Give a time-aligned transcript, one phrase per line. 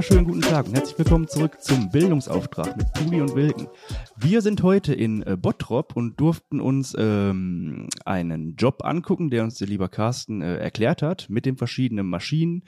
[0.00, 3.68] wunderschönen guten Tag und herzlich willkommen zurück zum Bildungsauftrag mit Puli und Wilken.
[4.16, 9.58] Wir sind heute in äh, Bottrop und durften uns ähm, einen Job angucken, der uns
[9.58, 12.64] der lieber Carsten äh, erklärt hat, mit den verschiedenen Maschinen.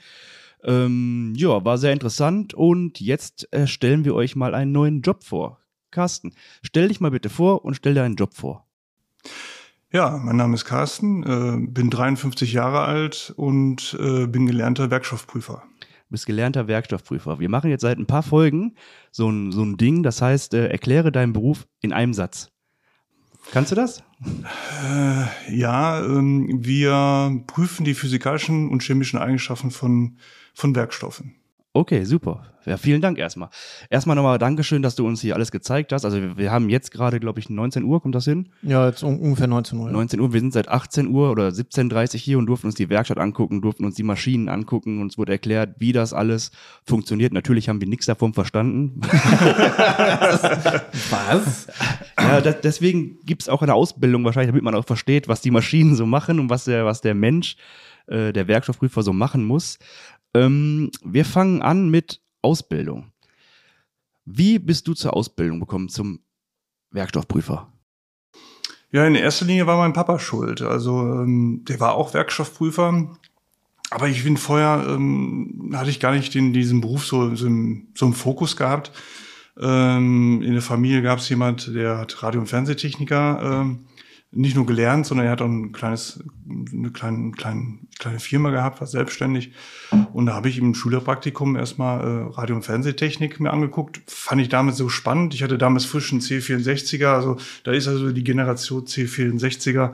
[0.63, 5.23] Ähm, ja, war sehr interessant und jetzt äh, stellen wir euch mal einen neuen Job
[5.23, 5.59] vor.
[5.89, 8.67] Carsten, stell dich mal bitte vor und stell dir einen Job vor.
[9.91, 15.63] Ja, mein Name ist Carsten, äh, bin 53 Jahre alt und äh, bin gelernter Werkstoffprüfer.
[16.13, 17.39] Bist gelernter Werkstoffprüfer.
[17.39, 18.75] Wir machen jetzt seit ein paar Folgen
[19.11, 22.51] so ein, so ein Ding, das heißt, äh, erkläre deinen Beruf in einem Satz.
[23.51, 24.03] Kannst du das?
[24.87, 30.19] Äh, ja, ähm, wir prüfen die physikalischen und chemischen Eigenschaften von,
[30.53, 31.33] von Werkstoffen.
[31.75, 32.43] Okay, super.
[32.65, 33.49] Ja, vielen Dank erstmal.
[33.89, 36.05] Erstmal nochmal Dankeschön, dass du uns hier alles gezeigt hast.
[36.05, 38.49] Also wir, wir haben jetzt gerade, glaube ich, 19 Uhr, kommt das hin?
[38.61, 39.89] Ja, jetzt un ungefähr 19 Uhr.
[39.89, 42.89] 19 Uhr, wir sind seit 18 Uhr oder 17.30 Uhr hier und durften uns die
[42.89, 45.01] Werkstatt angucken, durften uns die Maschinen angucken.
[45.01, 46.51] Uns wurde erklärt, wie das alles
[46.85, 47.33] funktioniert.
[47.33, 49.01] Natürlich haben wir nichts davon verstanden.
[51.09, 51.67] Was?
[52.19, 55.95] Ja, das, deswegen gibt's auch eine Ausbildung wahrscheinlich, damit man auch versteht, was die Maschinen
[55.95, 57.57] so machen und was der, was der Mensch,
[58.07, 59.79] äh, der Werkstoffprüfer so machen muss.
[60.33, 63.11] Ähm, wir fangen an mit Ausbildung.
[64.25, 66.21] Wie bist du zur Ausbildung gekommen zum
[66.91, 67.71] Werkstoffprüfer?
[68.91, 70.61] Ja, in erster Linie war mein Papa schuld.
[70.61, 73.17] Also ähm, der war auch Werkstoffprüfer.
[73.89, 77.87] Aber ich bin vorher, ähm, hatte ich gar nicht den, diesen Beruf so, so, im,
[77.95, 78.91] so im Fokus gehabt.
[79.59, 83.85] Ähm, in der Familie gab es jemand, der hat Radio- und Fernsehtechniker ähm,
[84.35, 88.79] nicht nur gelernt, sondern er hat auch ein kleines, eine kleine, kleine, kleine Firma gehabt,
[88.79, 89.51] war selbstständig.
[90.13, 94.01] Und da habe ich im Schülerpraktikum erstmal äh, Radio- und Fernsehtechnik mir angeguckt.
[94.07, 95.33] Fand ich damals so spannend.
[95.33, 99.91] Ich hatte damals frischen C64er, also da ist also die Generation C64er.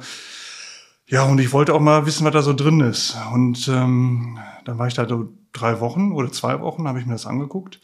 [1.08, 3.18] Ja, und ich wollte auch mal wissen, was da so drin ist.
[3.34, 7.14] Und ähm, dann war ich da so drei Wochen oder zwei Wochen, habe ich mir
[7.14, 7.82] das angeguckt.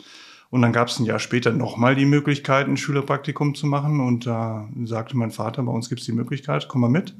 [0.55, 3.99] Und dann gab es ein Jahr später nochmal die Möglichkeit, ein Schülerpraktikum zu machen.
[3.99, 7.13] Und da sagte mein Vater, bei uns gibt es die Möglichkeit, komm mal mit.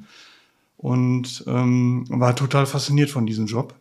[0.77, 3.75] Und ähm, war total fasziniert von diesem Job.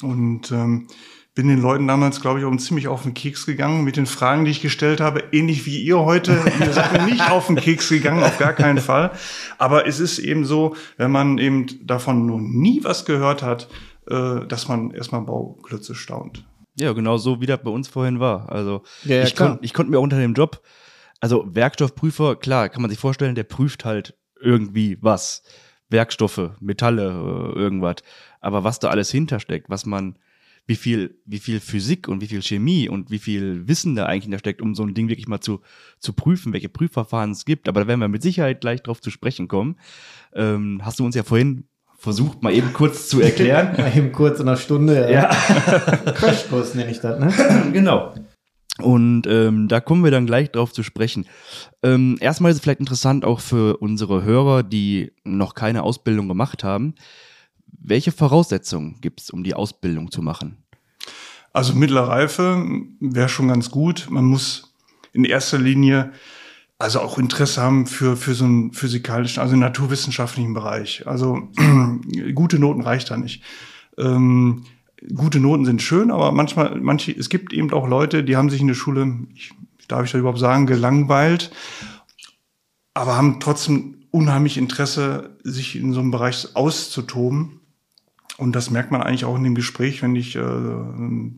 [0.00, 0.86] Und ähm,
[1.34, 4.46] bin den Leuten damals, glaube ich, auch ziemlich auf den Keks gegangen mit den Fragen,
[4.46, 6.40] die ich gestellt habe, ähnlich wie ihr heute.
[6.58, 9.10] Ihr seid nicht auf den Keks gegangen, auf gar keinen Fall.
[9.58, 13.68] Aber es ist eben so, wenn man eben davon noch nie was gehört hat,
[14.08, 16.46] äh, dass man erstmal Bauklötze staunt.
[16.76, 18.50] Ja, genau so, wie das bei uns vorhin war.
[18.50, 20.62] Also Ja, ja, ich konnte ich konnt mir auch unter dem Job,
[21.20, 25.42] also Werkstoffprüfer, klar, kann man sich vorstellen, der prüft halt irgendwie was.
[25.88, 27.96] Werkstoffe, Metalle, äh, irgendwas.
[28.40, 30.18] Aber was da alles hintersteckt, was man,
[30.66, 34.24] wie viel, wie viel Physik und wie viel Chemie und wie viel Wissen da eigentlich
[34.24, 35.60] hintersteckt, um so ein Ding wirklich mal zu,
[35.98, 37.68] zu prüfen, welche Prüfverfahren es gibt.
[37.68, 39.78] Aber da werden wir mit Sicherheit gleich drauf zu sprechen kommen.
[40.34, 41.68] Ähm, hast du uns ja vorhin
[42.04, 43.74] versucht, mal eben kurz zu erklären.
[43.78, 45.10] Mal eben kurz in einer Stunde.
[45.10, 45.28] ja.
[46.14, 47.32] Crashkurs nenne ich das, ne?
[47.72, 48.14] genau.
[48.78, 51.26] Und ähm, da kommen wir dann gleich drauf zu sprechen.
[51.82, 56.62] Ähm, erstmal ist es vielleicht interessant auch für unsere Hörer, die noch keine Ausbildung gemacht
[56.62, 56.94] haben.
[57.66, 60.58] Welche Voraussetzungen gibt es, um die Ausbildung zu machen?
[61.52, 62.66] Also mittlere Reife
[63.00, 64.08] wäre schon ganz gut.
[64.10, 64.74] Man muss
[65.12, 66.12] in erster Linie
[66.78, 71.06] also auch Interesse haben für, für so einen physikalischen, also naturwissenschaftlichen Bereich.
[71.06, 71.48] Also
[72.34, 73.42] gute Noten reicht da nicht.
[73.96, 74.64] Ähm,
[75.14, 78.60] gute Noten sind schön, aber manchmal, manche, es gibt eben auch Leute, die haben sich
[78.60, 79.52] in der Schule, ich,
[79.88, 81.50] darf ich das überhaupt sagen, gelangweilt,
[82.94, 87.60] aber haben trotzdem unheimlich Interesse, sich in so einem Bereich auszutoben.
[88.36, 90.42] Und das merkt man eigentlich auch in dem Gespräch, wenn ich äh,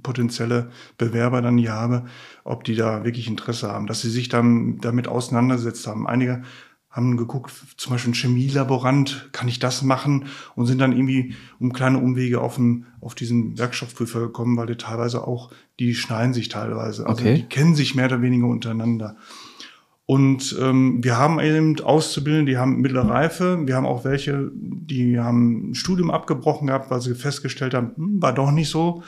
[0.03, 2.07] potenzielle Bewerber dann hier habe,
[2.45, 6.07] ob die da wirklich Interesse haben, dass sie sich dann damit auseinandergesetzt haben.
[6.07, 6.43] Einige
[6.91, 10.29] haben geguckt, zum Beispiel ein Chemielaborant, kann ich das machen?
[10.55, 14.77] Und sind dann irgendwie um kleine Umwege auf, den, auf diesen Werkstoffprüfer gekommen, weil die
[14.77, 17.07] teilweise auch, die schneiden sich teilweise.
[17.07, 17.34] Also Okay.
[17.34, 19.16] die kennen sich mehr oder weniger untereinander.
[20.07, 23.67] Und ähm, wir haben eben Auszubildende, die haben mittlere Reife.
[23.67, 28.23] Wir haben auch welche, die haben ein Studium abgebrochen gehabt, weil sie festgestellt haben, hm,
[28.23, 29.03] war doch nicht so.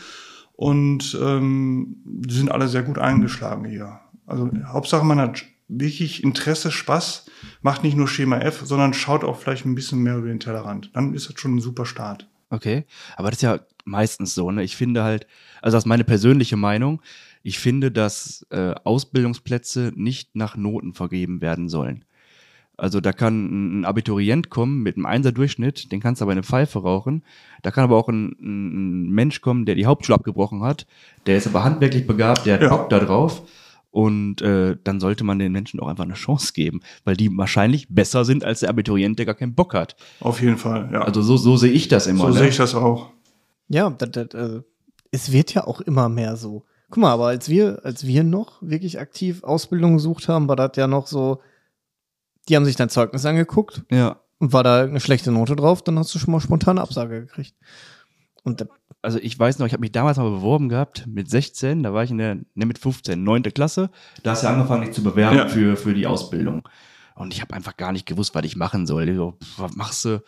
[0.54, 4.00] Und ähm, die sind alle sehr gut eingeschlagen hier.
[4.26, 7.26] Also Hauptsache, man hat wirklich Interesse, Spaß,
[7.62, 10.90] macht nicht nur Schema F, sondern schaut auch vielleicht ein bisschen mehr über den Tellerrand.
[10.94, 12.26] Dann ist das schon ein super Start.
[12.50, 12.86] Okay,
[13.16, 14.64] aber das ist ja meistens so, ne?
[14.64, 15.26] Ich finde halt,
[15.62, 17.02] also das ist meine persönliche Meinung,
[17.42, 22.04] ich finde, dass äh, Ausbildungsplätze nicht nach Noten vergeben werden sollen.
[22.76, 26.78] Also da kann ein Abiturient kommen mit einem Einser-Durchschnitt, den kannst du aber eine Pfeife
[26.78, 27.24] rauchen.
[27.62, 30.86] Da kann aber auch ein, ein Mensch kommen, der die Hauptschule abgebrochen hat,
[31.26, 32.68] der ist aber handwerklich begabt, der hat Ja.
[32.68, 33.42] Bock da drauf.
[33.90, 37.88] Und äh, dann sollte man den Menschen auch einfach eine Chance geben, weil die wahrscheinlich
[37.88, 39.96] besser sind als der Abiturient, der gar keinen Bock hat.
[40.20, 41.00] Auf jeden Fall, ja.
[41.00, 42.26] Also so, so sehe ich das immer.
[42.26, 42.38] so ne?
[42.38, 43.10] sehe ich das auch.
[43.68, 44.60] Ja, das, das, äh,
[45.10, 46.64] es wird ja auch immer mehr so.
[46.90, 50.72] Guck mal, aber als wir, als wir noch wirklich aktiv Ausbildung gesucht haben, war das
[50.76, 51.40] ja noch so,
[52.48, 54.20] die haben sich dein Zeugnis angeguckt Ja.
[54.38, 57.54] und war da eine schlechte Note drauf, dann hast du schon mal spontane Absage gekriegt.
[58.42, 58.66] Und da,
[59.02, 62.04] Also ich weiß noch, ich habe mich damals mal beworben gehabt mit 16, da war
[62.04, 63.90] ich in der, ne mit 15, neunte Klasse.
[64.22, 65.48] Da hast du angefangen, dich zu bewerben Ja.
[65.48, 66.66] für, für die Ausbildung.
[67.14, 69.08] Und ich habe einfach gar nicht gewusst, was ich machen soll.
[69.08, 70.22] Ich So, was machst du?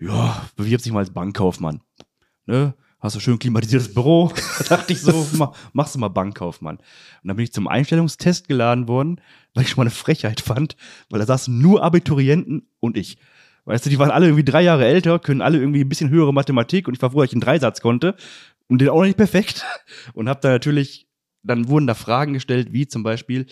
[0.00, 1.80] Ja, bewirbst dich mal als Bankkaufmann.
[2.46, 2.74] Ne?
[3.00, 4.32] Hast du schön klimatisiertes Büro?
[4.58, 6.76] Da dachte ich so, mach, machst du mal Bankkaufmann.
[6.76, 6.84] Und
[7.22, 9.20] dann bin ich zum Einstellungstest geladen worden,
[9.54, 10.76] weil ich schon mal eine Frechheit fand,
[11.08, 13.18] weil da saßen nur Abiturienten und ich.
[13.66, 16.32] Weißt du, die waren alle irgendwie drei Jahre älter, können alle irgendwie ein bisschen höhere
[16.32, 18.16] Mathematik und ich war froh, dass ich einen Dreisatz konnte
[18.66, 19.64] und den auch noch nicht perfekt.
[20.14, 21.06] Und hab da natürlich,
[21.42, 23.46] dann wurden da Fragen gestellt, wie zum Beispiel,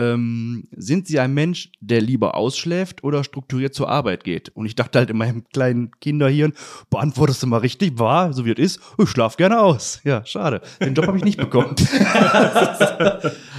[0.00, 4.48] ähm, sind Sie ein Mensch, der lieber ausschläft oder strukturiert zur Arbeit geht?
[4.48, 6.54] Und ich dachte halt in meinem kleinen Kinderhirn,
[6.88, 10.00] beantwortest du mal richtig, wahr, so wie es ist, ich schlaf gerne aus.
[10.02, 10.62] Ja, schade.
[10.80, 11.76] Den Job habe ich nicht bekommen.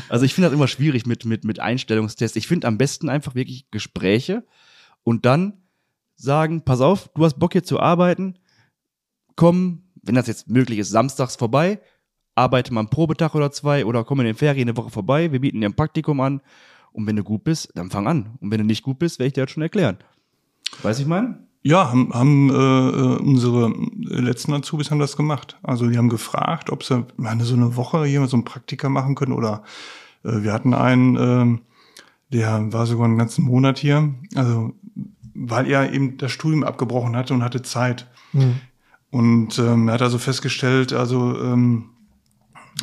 [0.09, 2.35] also ich finde das immer schwierig mit, mit, mit Einstellungstests.
[2.35, 4.43] Ich finde am besten einfach wirklich Gespräche
[5.03, 5.61] und dann
[6.15, 8.39] sagen, pass auf, du hast Bock hier zu arbeiten,
[9.35, 11.79] komm, wenn das jetzt möglich ist, samstags vorbei,
[12.35, 15.41] arbeite mal einen Probetag oder zwei oder komm in den Ferien eine Woche vorbei, wir
[15.41, 16.41] bieten dir ein Praktikum an
[16.91, 18.37] und wenn du gut bist, dann fang an.
[18.39, 19.97] Und wenn du nicht gut bist, werde ich dir das schon erklären.
[20.81, 21.47] Weiß ich mein?
[21.63, 25.59] Ja, haben, haben äh, äh, unsere letzten Azubis haben das gemacht.
[25.61, 29.13] Also die haben gefragt, ob sie mal so eine Woche hier so ein Praktika machen
[29.13, 29.63] können oder
[30.23, 31.61] äh, wir hatten einen, ähm,
[32.33, 34.73] der war sogar einen ganzen Monat hier, also
[35.35, 38.07] weil er eben das Studium abgebrochen hatte und hatte Zeit.
[39.11, 41.89] Und ähm, er hat also festgestellt, also ähm,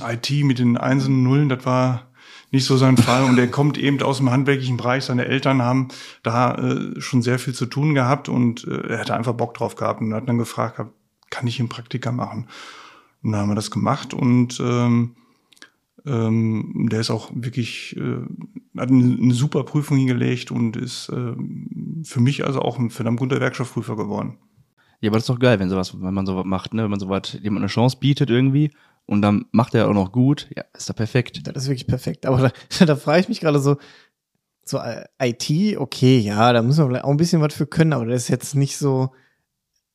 [0.06, 2.08] IT mit den Einsen und Nullen, das war
[2.50, 3.24] nicht so sein Fall.
[3.24, 5.04] Und er kommt eben aus dem handwerklichen Bereich.
[5.04, 5.88] Seine Eltern haben
[6.22, 9.76] da äh, schon sehr viel zu tun gehabt und äh, er hatte einfach Bock drauf
[9.76, 10.80] gehabt und hat dann gefragt,
[11.30, 12.48] kann ich einen Praktika machen?
[13.22, 15.16] Und dann haben wir das gemacht und ähm,
[16.06, 18.22] ähm, der ist auch wirklich, äh,
[18.78, 21.34] hat eine, eine super Prüfung hingelegt und ist äh,
[22.04, 24.38] für mich also auch ein verdammt guter Werkstoffprüfer geworden.
[25.00, 26.82] Ja, aber das ist doch geil, wenn sowas, wenn man sowas macht, ne?
[26.84, 28.70] Wenn man sowas jemand eine Chance bietet irgendwie
[29.08, 31.40] und dann macht er auch noch gut, ja, ist doch perfekt.
[31.46, 32.26] das ist wirklich perfekt.
[32.26, 33.78] Aber da, da frage ich mich gerade so,
[34.64, 37.94] so äh, IT, okay, ja, da müssen wir vielleicht auch ein bisschen was für können,
[37.94, 39.12] aber das ist jetzt nicht so.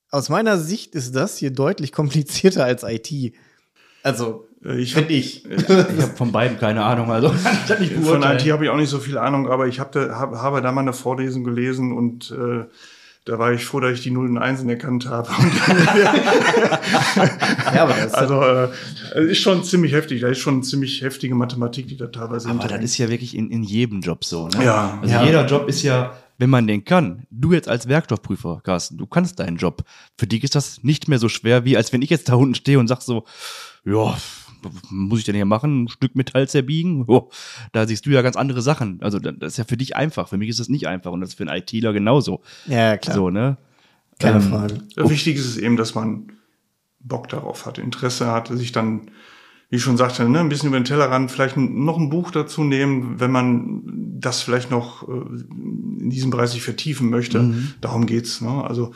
[0.10, 3.34] Aus meiner Sicht ist das hier deutlich komplizierter als IT.
[4.04, 5.46] Also, Äh, ich finde ich.
[5.46, 8.24] Ich habe von beiden keine Ahnung, also ich das nicht Von.
[8.24, 10.72] IT habe ich auch nicht so viel Ahnung, aber ich hab da, hab, habe da
[10.72, 12.66] mal eine Vorlesung gelesen und äh,
[13.26, 15.30] da war ich froh, dass ich die Nullen und Einsen erkannt habe.
[17.74, 18.70] Ja, aber das ist also äh,
[19.16, 20.22] es ist schon ziemlich heftig.
[20.22, 23.50] Da ist schon ziemlich heftige Mathematik, die da teilweise Aber das ist ja wirklich in,
[23.50, 24.64] in jedem Job so, ne?
[24.64, 25.00] Ja.
[25.02, 25.24] Also Ja.
[25.26, 29.40] jeder Job ist ja, wenn man den kann, du jetzt als Werkstoffprüfer, Carsten, du kannst
[29.40, 29.84] deinen Job.
[30.18, 32.56] Für dich ist das nicht mehr so schwer, wie als wenn ich jetzt da unten
[32.56, 33.24] stehe und sag so,
[33.86, 34.18] ja,
[34.90, 35.84] muss ich denn hier machen?
[35.84, 37.04] Ein Stück Metall zerbiegen?
[37.08, 37.30] Oh,
[37.72, 39.00] da siehst du ja ganz andere Sachen.
[39.02, 40.28] Also das ist ja für dich einfach.
[40.30, 42.42] Für mich ist das nicht einfach und das ist für einen ITler genauso.
[42.68, 43.16] ja, klar.
[43.16, 43.58] So, ne?
[44.20, 44.80] Keine Ähm, Frage.
[44.96, 46.32] Ja, Wichtig ist es eben, dass man
[47.00, 49.10] Bock darauf hat, Interesse hat, sich dann,
[49.70, 52.64] wie ich schon sagte, ne, ein bisschen über den Tellerrand, vielleicht noch ein Buch dazu
[52.64, 53.82] nehmen, wenn man
[54.20, 57.54] das vielleicht noch äh, in diesem Bereich sich vertiefen möchte.
[57.82, 58.40] Darum geht's.
[58.40, 58.64] Ne?
[58.64, 58.94] Also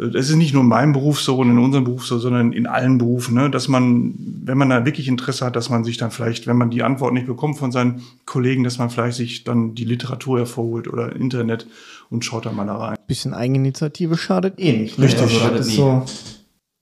[0.00, 2.66] es ist nicht nur in meinem Beruf so und in unserem Beruf so, sondern in
[2.66, 3.50] allen Berufen, ne?
[3.50, 6.70] dass man, wenn man da wirklich Interesse hat, dass man sich dann vielleicht, wenn man
[6.70, 10.88] die Antwort nicht bekommt von seinen Kollegen, dass man vielleicht sich dann die Literatur hervorholt
[10.88, 11.66] oder Internet
[12.08, 12.96] und schaut da mal da rein.
[13.06, 14.98] Bisschen Eigeninitiative schadet eh nicht.
[14.98, 15.04] ne?
[15.04, 16.04] Richtig, Also, das schadet so.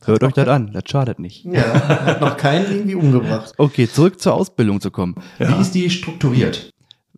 [0.04, 1.44] Hört euch das an, das schadet nicht.
[1.44, 1.60] Ja,
[2.06, 3.52] hat noch keinen irgendwie umgebracht.
[3.58, 5.16] Okay, zurück zur Ausbildung zu kommen.
[5.40, 5.56] Ja.
[5.56, 6.70] Wie ist die strukturiert?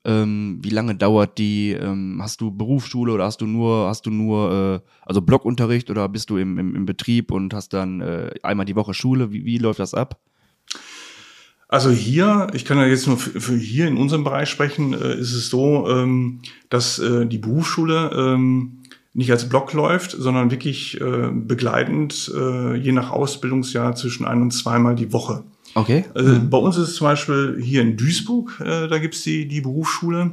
[0.05, 1.73] Ähm, wie lange dauert die?
[1.73, 6.09] Ähm, hast du Berufsschule oder hast du nur, hast du nur, äh, also Blockunterricht oder
[6.09, 9.31] bist du im, im, im Betrieb und hast dann äh, einmal die Woche Schule?
[9.31, 10.21] Wie, wie läuft das ab?
[11.69, 15.35] Also hier, ich kann ja jetzt nur für, hier in unserem Bereich sprechen, äh, ist
[15.35, 21.31] es so, ähm, dass äh, die Berufsschule ähm, nicht als Block läuft, sondern wirklich äh,
[21.33, 25.45] begleitend, äh, je nach Ausbildungsjahr zwischen ein und zweimal die Woche.
[25.75, 26.05] Okay.
[26.15, 29.61] Also bei uns ist es zum Beispiel hier in Duisburg, äh, da gibt's die, die
[29.61, 30.33] Berufsschule.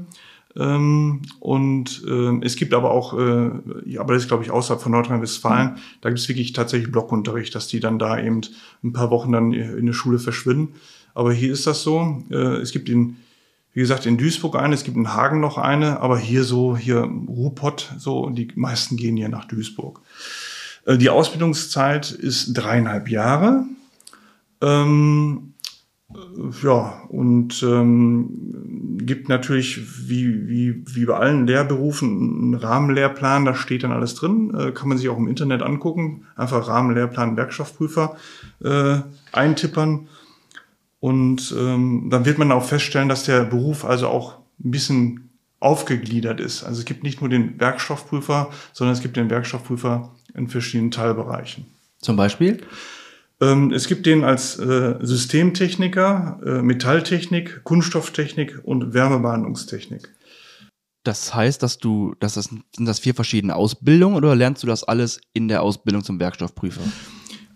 [0.55, 3.51] Ähm, und ähm, es gibt aber auch, äh,
[3.85, 7.67] ja, aber das ist glaube ich außerhalb von Nordrhein-Westfalen, da gibt's wirklich tatsächlich Blockunterricht, dass
[7.67, 8.41] die dann da eben
[8.83, 10.73] ein paar Wochen dann in der Schule verschwinden.
[11.13, 12.23] Aber hier ist das so.
[12.31, 13.17] Äh, es gibt in,
[13.73, 17.01] wie gesagt, in Duisburg eine, es gibt in Hagen noch eine, aber hier so, hier
[17.27, 20.01] Ruhrpott, so, die meisten gehen hier nach Duisburg.
[20.85, 23.65] Äh, die Ausbildungszeit ist dreieinhalb Jahre.
[24.61, 25.53] Ähm,
[26.13, 33.55] äh, ja, und ähm, gibt natürlich, wie, wie, wie bei allen Lehrberufen, einen Rahmenlehrplan, da
[33.55, 38.17] steht dann alles drin, äh, kann man sich auch im Internet angucken, einfach Rahmenlehrplan Werkstoffprüfer
[38.63, 38.99] äh,
[39.31, 40.07] eintippern.
[40.99, 46.39] Und ähm, dann wird man auch feststellen, dass der Beruf also auch ein bisschen aufgegliedert
[46.39, 46.63] ist.
[46.63, 51.65] Also es gibt nicht nur den Werkstoffprüfer, sondern es gibt den Werkstoffprüfer in verschiedenen Teilbereichen.
[51.99, 52.61] Zum Beispiel?
[53.39, 60.09] Ähm, es gibt den als äh, Systemtechniker, äh, Metalltechnik, Kunststofftechnik und Wärmebehandlungstechnik.
[61.03, 64.83] Das heißt, dass du, dass das, sind das vier verschiedene Ausbildungen oder lernst du das
[64.83, 66.81] alles in der Ausbildung zum Werkstoffprüfer?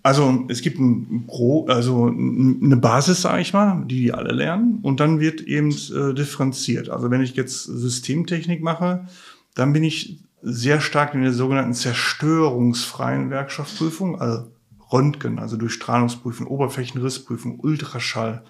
[0.03, 4.79] Also es gibt ein Pro, also eine Basis, sage ich mal, die die alle lernen,
[4.81, 6.89] und dann wird eben äh, differenziert.
[6.89, 9.05] Also wenn ich jetzt Systemtechnik mache,
[9.53, 14.47] dann bin ich sehr stark in der sogenannten zerstörungsfreien Werkstoffprüfung, also
[14.91, 18.43] Röntgen, also durch Strahlungsprüfung, Oberflächenrissprüfung, Ultraschall,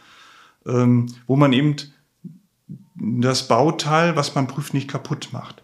[0.65, 1.75] ähm, wo man eben
[2.95, 5.63] das Bauteil, was man prüft, nicht kaputt macht.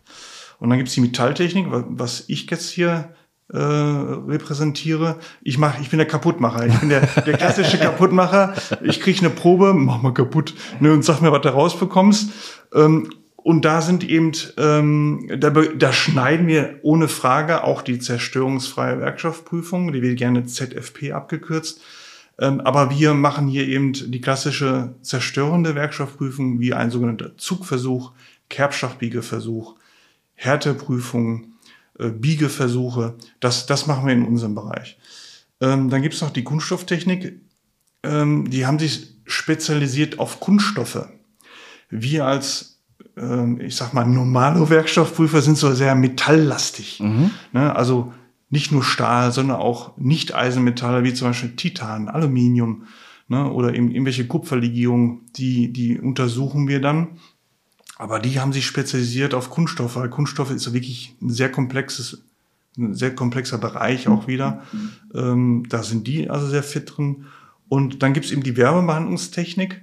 [0.59, 3.13] Und dann gibt's die Metalltechnik, was ich jetzt hier
[3.49, 5.19] äh, repräsentiere.
[5.41, 6.65] Ich mach, ich bin der Kaputtmacher.
[6.65, 8.55] Ich bin der, der klassische Kaputtmacher.
[8.83, 12.31] Ich kriege eine Probe, mach mal kaputt, ne, und sag mir, was du rausbekommst.
[12.73, 13.09] Ähm,
[13.47, 19.93] und da sind eben, ähm, da, da schneiden wir ohne Frage auch die zerstörungsfreie Werkstoffprüfung,
[19.93, 21.79] die wird gerne ZFP abgekürzt.
[22.39, 28.11] Ähm, aber wir machen hier eben die klassische zerstörende Werkstoffprüfung, wie ein sogenannter Zugversuch,
[28.49, 29.75] Kerbstoffbiegeversuch,
[30.33, 31.53] Härteprüfung,
[31.99, 33.15] äh, Biegeversuche.
[33.39, 34.99] Das, das machen wir in unserem Bereich.
[35.61, 37.39] Ähm, dann gibt's noch die Kunststofftechnik.
[38.03, 41.07] Ähm, die haben sich spezialisiert auf Kunststoffe.
[41.89, 42.76] Wir als,
[43.59, 46.99] ich sag mal, normale Werkstoffprüfer sind so sehr metalllastig.
[46.99, 47.31] Mhm.
[47.51, 47.75] Ne?
[47.75, 48.13] Also
[48.49, 52.83] nicht nur Stahl, sondern auch Nicht-Eisenmetalle, wie zum Beispiel Titan, Aluminium
[53.27, 53.51] ne?
[53.51, 57.17] oder eben irgendwelche Kupferlegierungen, die, die untersuchen wir dann
[57.97, 62.21] aber die haben sich spezialisiert auf Kunststoffe, weil Kunststoffe ist wirklich ein sehr komplexes,
[62.77, 64.63] ein sehr komplexer Bereich auch wieder.
[65.15, 67.25] Ähm, da sind die also sehr fit drin.
[67.69, 69.81] Und dann gibt's eben die Wärmebehandlungstechnik.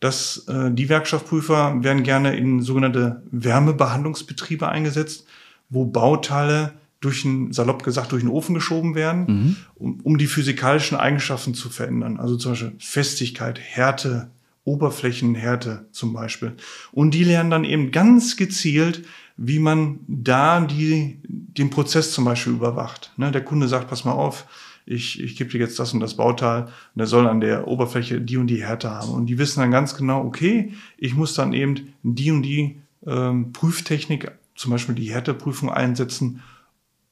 [0.00, 5.26] Das, äh, die Werkstoffprüfer werden gerne in sogenannte Wärmebehandlungsbetriebe eingesetzt,
[5.70, 9.56] wo Bauteile durch einen, salopp gesagt, durch den Ofen geschoben werden, mhm.
[9.74, 12.18] um, um die physikalischen Eigenschaften zu verändern.
[12.18, 14.30] Also zum Beispiel Festigkeit, Härte,
[14.64, 16.54] Oberflächenhärte zum Beispiel.
[16.92, 19.04] Und die lernen dann eben ganz gezielt,
[19.36, 23.12] wie man da die, den Prozess zum Beispiel überwacht.
[23.16, 24.46] Ne, der Kunde sagt, pass mal auf,
[24.86, 28.20] ich, ich gebe dir jetzt das und das Bauteil und der soll an der Oberfläche
[28.20, 29.10] die und die Härte haben.
[29.10, 33.52] Und die wissen dann ganz genau, okay, ich muss dann eben die und die ähm,
[33.52, 36.42] Prüftechnik, zum Beispiel die Härteprüfung einsetzen,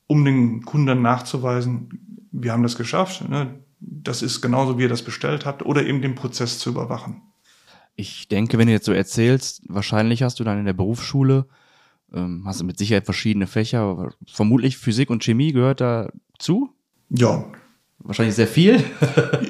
[0.07, 1.99] um den Kunden nachzuweisen,
[2.31, 3.55] wir haben das geschafft, ne?
[3.81, 7.23] das ist genauso, wie ihr das bestellt habt, oder eben den Prozess zu überwachen.
[7.95, 11.47] Ich denke, wenn du jetzt so erzählst, wahrscheinlich hast du dann in der Berufsschule,
[12.12, 16.71] ähm, hast du mit Sicherheit verschiedene Fächer, vermutlich Physik und Chemie gehört dazu?
[17.11, 17.45] Ja.
[18.05, 18.83] Wahrscheinlich sehr viel?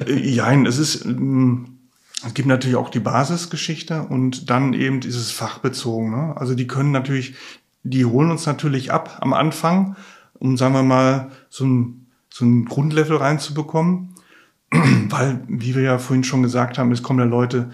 [0.07, 1.79] ja, es ist, ähm,
[2.25, 6.11] es gibt natürlich auch die Basisgeschichte und dann eben dieses fachbezogen.
[6.11, 6.37] Ne?
[6.37, 7.35] Also die können natürlich,
[7.83, 9.97] die holen uns natürlich ab am Anfang,
[10.35, 14.15] um, sagen wir mal, so ein, so ein Grundlevel reinzubekommen.
[14.71, 17.71] Weil, wie wir ja vorhin schon gesagt haben, es kommen ja Leute,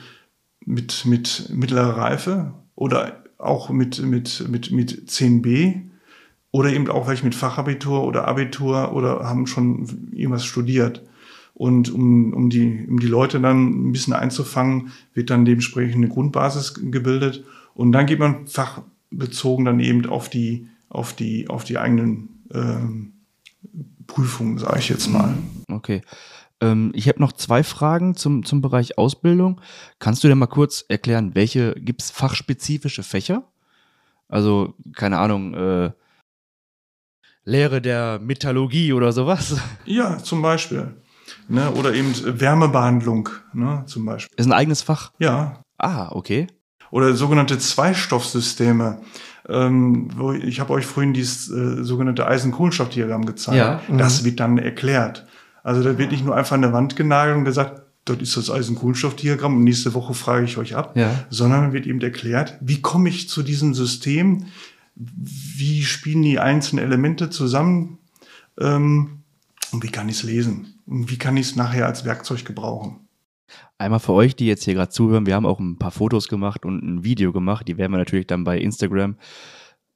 [0.69, 5.88] mit, mit mittlerer Reife oder auch mit, mit, mit, mit 10b
[6.51, 11.03] oder eben auch welche mit Fachabitur oder Abitur oder haben schon irgendwas studiert.
[11.55, 16.09] Und um, um, die, um die Leute dann ein bisschen einzufangen, wird dann dementsprechend eine
[16.09, 17.45] Grundbasis gebildet.
[17.75, 23.13] Und dann geht man fachbezogen dann eben auf die, auf die, auf die eigenen ähm,
[24.07, 25.35] Prüfungen, sage ich jetzt mal.
[25.69, 26.03] Okay.
[26.61, 29.61] Ähm, ich habe noch zwei Fragen zum, zum Bereich Ausbildung.
[29.99, 33.45] Kannst du dir mal kurz erklären, welche gibt es fachspezifische Fächer?
[34.29, 35.91] Also, keine Ahnung, äh,
[37.49, 39.57] Lehre der Metallurgie oder sowas?
[39.87, 40.95] Ja, zum Beispiel.
[41.49, 41.71] Ne?
[41.73, 43.85] Oder eben Wärmebehandlung, ne?
[43.87, 44.35] zum Beispiel.
[44.37, 45.13] Ist ein eigenes Fach?
[45.19, 45.63] Ja.
[45.79, 46.47] Ah, okay.
[46.91, 49.01] Oder sogenannte Zweistoffsysteme.
[49.49, 53.57] Ähm, wo ich habe euch vorhin dieses äh, sogenannte Eisen-Kohlenstoff-Diagramm gezeigt.
[53.57, 53.81] Ja.
[53.97, 54.27] Das mhm.
[54.27, 55.27] wird dann erklärt.
[55.63, 58.51] Also da wird nicht nur einfach an der Wand genagelt und gesagt, dort ist das
[58.51, 61.11] Eisen-Kohlenstoff-Diagramm und nächste Woche frage ich euch ab, ja.
[61.31, 64.47] sondern wird eben erklärt, wie komme ich zu diesem System,
[64.99, 67.99] wie spielen die einzelnen Elemente zusammen
[68.59, 69.23] ähm,
[69.73, 73.01] und wie kann ich es lesen und wie kann ich es nachher als Werkzeug gebrauchen.
[73.79, 76.65] Einmal für euch, die jetzt hier gerade zuhören, wir haben auch ein paar Fotos gemacht
[76.65, 79.17] und ein Video gemacht, die werden wir natürlich dann bei Instagram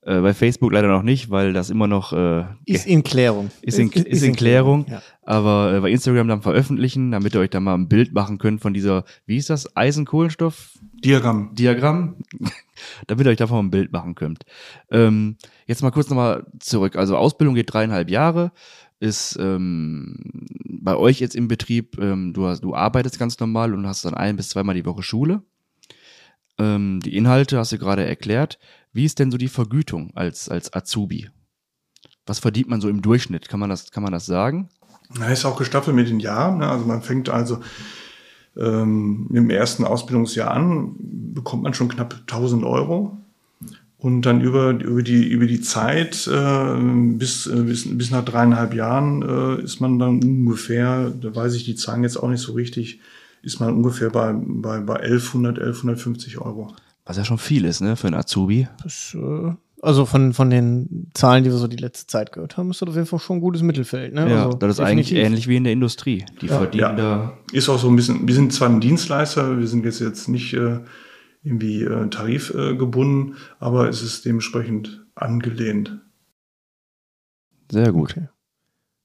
[0.05, 3.51] äh, bei Facebook leider noch nicht, weil das immer noch äh, ist in Klärung.
[3.63, 4.87] Ist in, ist, ist in Klärung.
[4.89, 5.01] Ja.
[5.23, 8.61] Aber äh, bei Instagram dann veröffentlichen, damit ihr euch da mal ein Bild machen könnt
[8.61, 10.73] von dieser, wie ist das, Eisenkohlenstoff?
[11.05, 11.55] Diagramm.
[11.55, 12.17] Diagramm.
[13.07, 14.45] Damit ihr euch davon ein Bild machen könnt.
[14.91, 15.37] Ähm,
[15.67, 16.97] jetzt mal kurz nochmal zurück.
[16.97, 18.53] Also Ausbildung geht dreieinhalb Jahre,
[19.01, 23.87] ist ähm, bei euch jetzt im Betrieb, ähm, du, hast, du arbeitest ganz normal und
[23.87, 25.43] hast dann ein bis zweimal die Woche Schule.
[26.59, 28.59] Ähm, die Inhalte hast du gerade erklärt.
[28.93, 31.31] Wie ist denn so die Vergütung als, als Azubi?
[32.27, 33.49] Was verdient man so im Durchschnitt?
[33.49, 34.69] Kann man das, kann man das sagen?
[35.19, 36.59] Na, ist auch gestaffelt mit den Jahren.
[36.59, 36.69] Ne?
[36.69, 37.61] Also man fängt also
[38.57, 43.19] ähm, im ersten Ausbildungsjahr an, bekommt man schon knapp 1000 Euro.
[43.99, 46.75] Und dann über, über, die, über die Zeit äh,
[47.15, 51.65] bis, äh, bis, bis nach dreieinhalb Jahren äh, ist man dann ungefähr, da weiß ich
[51.65, 52.99] die Zahlen jetzt auch nicht so richtig,
[53.43, 56.75] ist man ungefähr bei, bei, bei 1100, 1150 Euro.
[57.05, 58.67] Was ja schon viel ist, ne, für einen Azubi.
[58.83, 59.53] Das, äh,
[59.83, 62.89] also von, von den Zahlen, die wir so die letzte Zeit gehört haben, ist das
[62.89, 64.15] auf jeden Fall schon ein gutes Mittelfeld.
[64.15, 64.31] Ne?
[64.31, 65.27] Ja, also das ist eigentlich definitiv.
[65.27, 66.25] ähnlich wie in der Industrie.
[66.41, 66.57] Die Ja.
[66.59, 66.93] verdienen Ja.
[66.95, 67.39] da.
[67.53, 70.55] Ist auch so ein bisschen, wir sind zwar ein Dienstleister, wir sind jetzt, jetzt nicht
[70.55, 70.81] äh,
[71.43, 75.99] irgendwie äh, tarifgebunden, äh, aber es ist dementsprechend angelehnt.
[77.71, 78.13] Sehr gut.
[78.13, 78.29] Okay.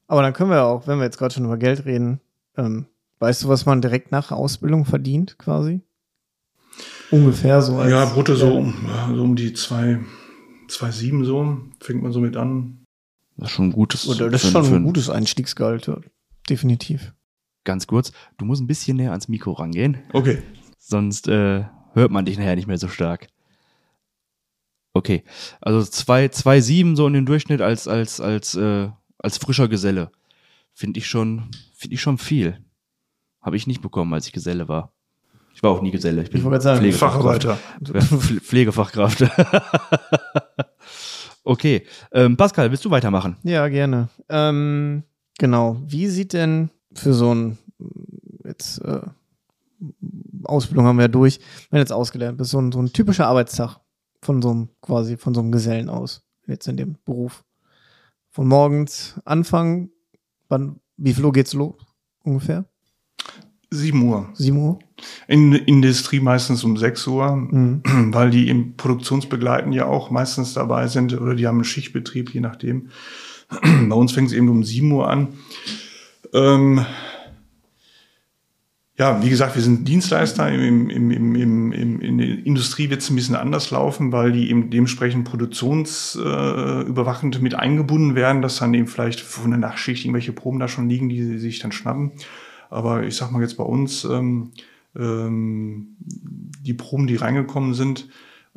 [0.08, 2.22] Aber dann können wir auch, wenn wir jetzt gerade schon über Geld reden,
[2.56, 2.86] ähm,
[3.20, 5.82] weißt du, was man direkt nach Ausbildung verdient, quasi?
[7.12, 7.78] Ungefähr so.
[7.78, 10.00] als- ja, brutto so, um- ja, so um die zwei,
[10.68, 12.84] 2,7 so, fängt man so mit an.
[13.38, 14.08] Das ist schon ein gutes.
[14.08, 16.00] Oder das ist schon ein gutes Einstiegsgehalt, ja.
[16.50, 17.14] definitiv.
[17.64, 20.42] Ganz kurz, du musst ein bisschen näher ans Mikro rangehen, Okay.
[20.80, 23.28] sonst äh, hört man dich nachher nicht mehr so stark.
[24.94, 25.24] Okay,
[25.62, 30.12] also 2,7 so in den Durchschnitt als, als, als, äh, als frischer Geselle.
[30.74, 32.64] Finde ich schon, finde ich schon viel.
[33.42, 34.94] Habe ich nicht bekommen, als ich Geselle war.
[35.58, 36.22] Ich war auch nie Geselle.
[36.22, 37.44] Ich bin Ich wollte sagen, Pflegefachkraft.
[37.44, 38.40] Facharbeiter.
[38.42, 39.24] Pflegefachkraft.
[41.44, 43.38] okay, ähm, Pascal, willst du weitermachen?
[43.42, 44.10] Ja, gerne.
[44.30, 45.02] Ähm,
[45.40, 45.82] genau.
[45.84, 47.58] Wie sieht denn für so ein
[48.46, 49.02] jetzt äh,
[50.44, 51.40] Ausbildung haben wir ja durch,
[51.72, 53.80] wenn jetzt ausgelernt bist, so ein, so ein typischer Arbeitstag
[54.22, 57.44] von so einem quasi von so einem Gesellen aus, jetzt in dem Beruf.
[58.30, 59.90] Von morgens anfangen,
[60.50, 61.74] wann, wie viel Uhr geht's los?
[62.24, 62.66] Ungefähr?
[63.70, 64.30] 7 Uhr.
[64.34, 64.80] 7 Uhr?
[65.28, 67.82] In der Industrie meistens um 6 Uhr, Mhm.
[68.14, 72.42] weil die im Produktionsbegleiten ja auch meistens dabei sind oder die haben einen Schichtbetrieb, je
[72.42, 72.90] nachdem.
[73.90, 75.30] Bei uns fängt es eben um 7 Uhr an.
[76.34, 76.86] Ähm,
[78.98, 80.52] ja, wie gesagt, wir sind Dienstleister.
[80.52, 84.32] Im, im, im, im, im, in der Industrie wird es ein bisschen anders laufen, weil
[84.32, 90.04] die eben dementsprechend produktionsüberwachend äh, mit eingebunden werden, dass dann eben vielleicht von der Nachtschicht
[90.04, 92.14] irgendwelche Proben da schon liegen, die sie sich dann schnappen.
[92.70, 94.52] Aber ich sag mal jetzt bei uns, ähm,
[94.96, 98.08] ähm, die Proben, die reingekommen sind,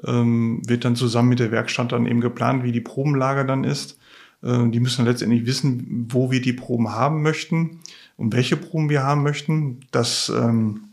[0.07, 3.99] ähm, wird dann zusammen mit der Werkstatt dann eben geplant, wie die Probenlage dann ist.
[4.43, 7.81] Äh, die müssen letztendlich wissen, wo wir die Proben haben möchten
[8.17, 9.81] und welche Proben wir haben möchten.
[9.91, 10.85] Das ähm,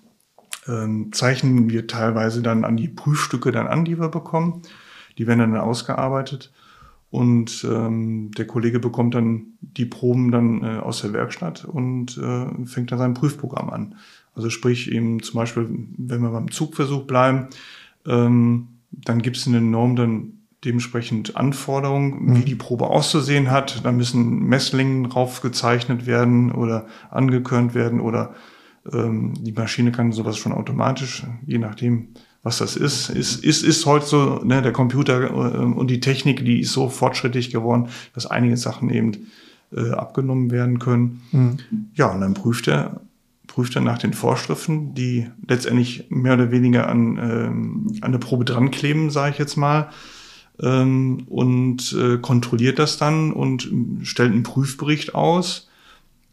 [0.68, 4.62] ähm, zeichnen wir teilweise dann an die Prüfstücke dann an, die wir bekommen.
[5.18, 6.52] Die werden dann ausgearbeitet
[7.10, 12.66] und ähm, der Kollege bekommt dann die Proben dann äh, aus der Werkstatt und äh,
[12.66, 13.96] fängt dann sein Prüfprogramm an.
[14.36, 15.68] Also sprich eben zum Beispiel,
[15.98, 17.48] wenn wir beim Zugversuch bleiben,
[18.06, 20.34] ähm, dann gibt es eine Norm dann
[20.66, 23.86] dementsprechend Anforderungen, wie die Probe auszusehen hat.
[23.86, 28.34] Da müssen Messlingen drauf gezeichnet werden oder angekörnt werden oder
[28.92, 32.10] ähm, die Maschine kann sowas schon automatisch, je nachdem,
[32.44, 33.10] was das ist.
[33.10, 36.90] Ist, ist, ist heute so, ne, der Computer äh, und die Technik, die ist so
[36.90, 39.28] fortschrittlich geworden, dass einige Sachen eben
[39.76, 41.22] äh, abgenommen werden können.
[41.32, 41.58] Mhm.
[41.96, 43.02] Ja, und dann prüft er,
[43.48, 48.46] prüft er nach den Vorschriften, die letztendlich mehr oder weniger an, ähm, an der Probe
[48.46, 49.90] dran kleben, sage ich jetzt mal,
[50.62, 53.70] ähm, und äh, kontrolliert das dann und
[54.04, 55.70] stellt einen Prüfbericht aus.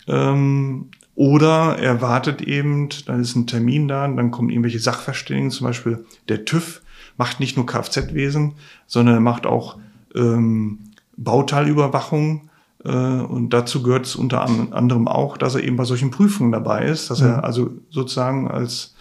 [0.06, 5.66] Ähm, oder er wartet eben, dann ist ein Termin da, dann kommen irgendwelche Sachverständigen, zum
[5.66, 6.82] Beispiel der TÜV
[7.16, 8.54] macht nicht nur Kfz-Wesen,
[8.86, 9.78] sondern er macht auch
[10.14, 10.80] ähm,
[11.16, 12.48] Bauteilüberwachung.
[12.84, 16.50] Äh, und dazu gehört es unter an- anderem auch, dass er eben bei solchen Prüfungen
[16.50, 18.94] dabei ist, dass er also sozusagen als,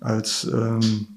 [0.00, 1.08] als, ähm,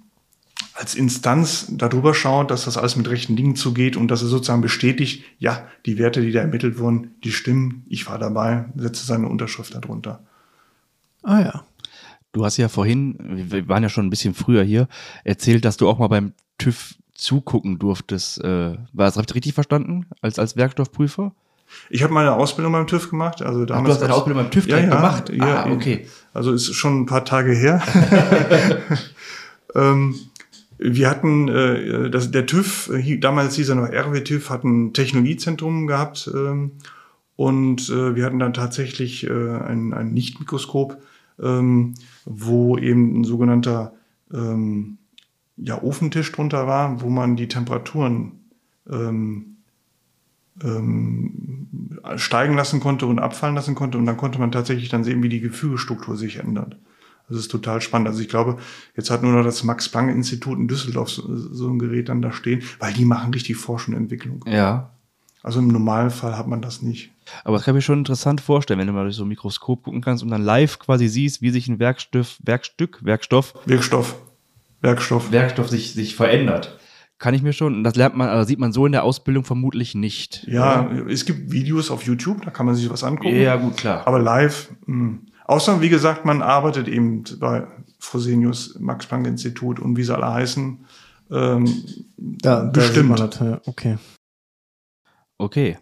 [0.75, 4.61] als Instanz darüber schaut, dass das alles mit rechten Dingen zugeht und dass er sozusagen
[4.61, 9.27] bestätigt, ja, die Werte, die da ermittelt wurden, die stimmen, ich war dabei, setze seine
[9.27, 10.23] Unterschrift darunter.
[11.21, 11.63] Ah ja.
[12.31, 13.15] Du hast ja vorhin,
[13.51, 14.87] wir waren ja schon ein bisschen früher hier,
[15.23, 18.43] erzählt, dass du auch mal beim TÜV zugucken durftest.
[18.43, 20.07] Äh, war das, hab ich richtig verstanden?
[20.21, 21.33] Als, als Werkstoffprüfer?
[21.91, 23.43] Ich habe meine Ausbildung beim TÜV gemacht.
[23.43, 25.29] Also du hast deine Ausbildung beim TÜV direkt gemacht?
[25.29, 26.07] Ja, Ah, okay.
[26.33, 27.81] Also ist schon ein paar Tage her.
[29.75, 30.15] ähm,
[30.83, 34.93] wir hatten, äh, das, der TÜV, äh, damals hieß er noch RW TÜV, hat ein
[34.93, 36.73] Technologiezentrum gehabt ähm,
[37.35, 41.01] und äh, wir hatten dann tatsächlich äh, ein, ein Lichtmikroskop,
[41.41, 41.93] ähm,
[42.25, 43.93] wo eben ein sogenannter
[44.33, 44.97] ähm,
[45.57, 48.43] ja, Ofentisch drunter war, wo man die Temperaturen
[48.89, 49.57] ähm,
[50.63, 53.97] ähm, steigen lassen konnte und abfallen lassen konnte.
[53.97, 56.77] Und dann konnte man tatsächlich dann sehen, wie die Gefügestruktur sich ändert.
[57.29, 58.07] Das ist total spannend.
[58.07, 58.57] Also ich glaube,
[58.95, 62.61] jetzt hat nur noch das Max-Planck-Institut in Düsseldorf so, so, ein Gerät dann da stehen,
[62.79, 64.43] weil die machen richtig Forschung und Entwicklung.
[64.45, 64.91] Ja.
[65.41, 67.11] Also im Normalfall hat man das nicht.
[67.43, 69.83] Aber das kann ich mir schon interessant vorstellen, wenn du mal durch so ein Mikroskop
[69.83, 74.15] gucken kannst und dann live quasi siehst, wie sich ein Werkstoff, Werkstück, Werkstoff, Wirkstoff,
[74.81, 76.77] Werkstoff, Werkstoff sich, sich verändert.
[77.19, 79.95] Kann ich mir schon, das lernt man, also sieht man so in der Ausbildung vermutlich
[79.95, 80.45] nicht.
[80.47, 81.07] Ja, oder?
[81.07, 83.35] es gibt Videos auf YouTube, da kann man sich was angucken.
[83.35, 84.05] Ja, gut, klar.
[84.05, 85.19] Aber live, mh.
[85.45, 87.67] Außer wie gesagt, man arbeitet eben bei
[87.99, 90.85] Fresenius, Max-Planck-Institut und wie sie alle heißen.
[91.31, 91.83] Ähm,
[92.17, 93.19] da, bestimmt.
[93.19, 93.61] Da das, ja.
[93.65, 93.97] Okay.
[95.37, 95.77] Okay.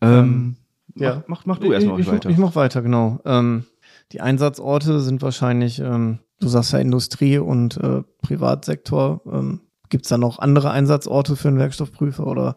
[0.00, 0.56] Ähm,
[0.94, 1.16] ja.
[1.16, 2.30] Mach, mach, mach du erstmal ich, weiter.
[2.30, 3.20] Ich mach weiter, genau.
[3.24, 3.64] Ähm,
[4.12, 9.22] die Einsatzorte sind wahrscheinlich, ähm, du sagst ja Industrie und äh, Privatsektor.
[9.26, 12.56] Ähm, Gibt es da noch andere Einsatzorte für einen Werkstoffprüfer oder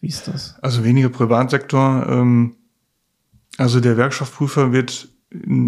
[0.00, 0.56] wie ist das?
[0.60, 2.06] Also weniger Privatsektor.
[2.08, 2.56] Ähm,
[3.56, 5.08] also der Werkstoffprüfer wird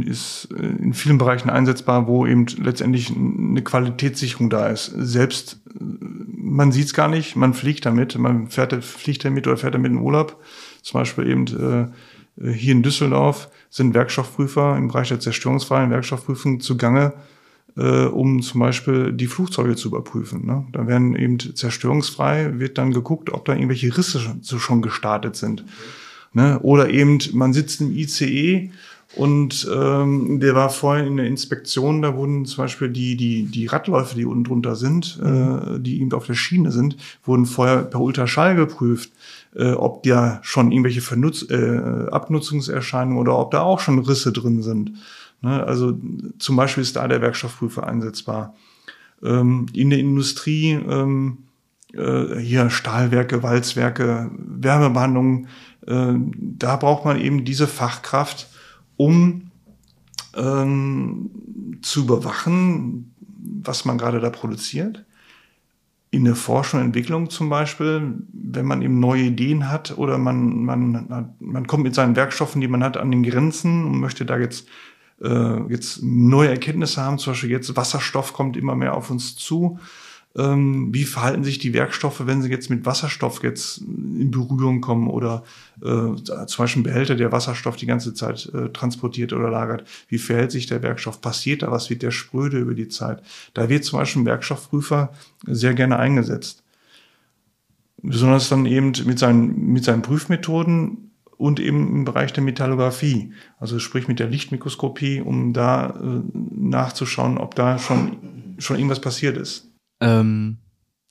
[0.04, 4.92] ist in vielen Bereichen einsetzbar, wo eben letztendlich eine Qualitätssicherung da ist.
[4.96, 9.74] Selbst man sieht es gar nicht, man fliegt damit, man fährt, fliegt damit oder fährt
[9.74, 10.40] damit in Urlaub.
[10.82, 11.92] Zum Beispiel eben
[12.40, 17.14] äh, hier in Düsseldorf sind Werkstoffprüfer im Bereich der zerstörungsfreien Werkstoffprüfung zugange,
[17.76, 20.46] äh, um zum Beispiel die Flugzeuge zu überprüfen.
[20.46, 20.66] Ne?
[20.72, 25.64] Da werden eben zerstörungsfrei, wird dann geguckt, ob da irgendwelche Risse schon, schon gestartet sind.
[26.32, 26.58] Ne?
[26.60, 28.70] Oder eben, man sitzt im ICE
[29.14, 33.66] und ähm, der war vorhin in der Inspektion, da wurden zum Beispiel die, die, die
[33.66, 35.76] Radläufe, die unten drunter sind, äh, mhm.
[35.76, 39.12] äh, die eben auf der Schiene sind, wurden vorher per Ultraschall geprüft,
[39.54, 44.62] äh, ob da schon irgendwelche Vernutz äh, Abnutzungserscheinungen oder ob da auch schon Risse drin
[44.62, 44.92] sind.
[45.40, 45.64] Ne?
[45.64, 45.98] Also
[46.38, 48.54] zum Beispiel ist da der Werkstoffprüfer einsetzbar.
[49.22, 51.38] Ähm, in der Industrie, ähm,
[51.94, 55.46] äh, hier Stahlwerke, Walzwerke, Wärmebehandlungen,
[55.86, 58.48] äh, da braucht man eben diese Fachkraft,
[58.96, 59.50] um
[60.36, 61.30] ähm,
[61.82, 63.14] zu überwachen,
[63.62, 65.04] was man gerade da produziert.
[66.10, 70.64] In der Forschung und Entwicklung zum Beispiel, wenn man eben neue Ideen hat oder man,
[70.64, 74.38] man, man kommt mit seinen Werkstoffen, die man hat, an den Grenzen und möchte da
[74.38, 74.68] jetzt,
[75.20, 79.78] äh, jetzt neue Erkenntnisse haben, zum Beispiel jetzt Wasserstoff kommt immer mehr auf uns zu
[80.36, 85.08] ähm, wie verhalten sich die Werkstoffe, wenn sie jetzt mit Wasserstoff jetzt in Berührung kommen
[85.08, 85.44] oder
[85.80, 89.88] äh, zum Beispiel ein Behälter, der Wasserstoff die ganze Zeit äh, transportiert oder lagert.
[90.08, 91.20] Wie verhält sich der Werkstoff?
[91.20, 91.88] Passiert da was?
[91.88, 93.22] Wird der spröde über die Zeit?
[93.54, 95.12] Da wird zum Beispiel ein Werkstoffprüfer
[95.46, 96.62] sehr gerne eingesetzt.
[98.02, 103.78] Besonders dann eben mit seinen, mit seinen Prüfmethoden und eben im Bereich der Metallographie, also
[103.78, 109.70] sprich mit der Lichtmikroskopie, um da äh, nachzuschauen, ob da schon, schon irgendwas passiert ist.
[110.00, 110.58] Ähm,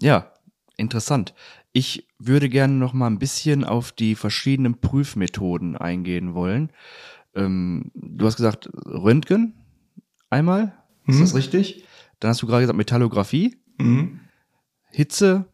[0.02, 0.32] ja,
[0.78, 1.34] interessant.
[1.72, 6.72] Ich würde gerne noch mal ein bisschen auf die verschiedenen Prüfmethoden eingehen wollen.
[7.34, 9.54] Ähm, du hast gesagt Röntgen
[10.30, 11.14] einmal, mhm.
[11.14, 11.86] ist das richtig?
[12.20, 14.22] Dann hast du gerade gesagt Metallographie, mhm.
[14.92, 15.46] Hitze,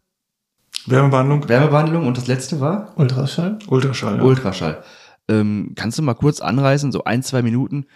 [0.86, 1.48] Wärmebehandlung.
[1.48, 2.92] Wärmebehandlung und das letzte war?
[2.96, 3.58] Ultraschall.
[3.68, 4.16] Ultraschall.
[4.16, 4.22] Ja.
[4.22, 4.84] Ultraschall.
[5.28, 7.86] Ähm, kannst du mal kurz anreißen, so ein, zwei Minuten,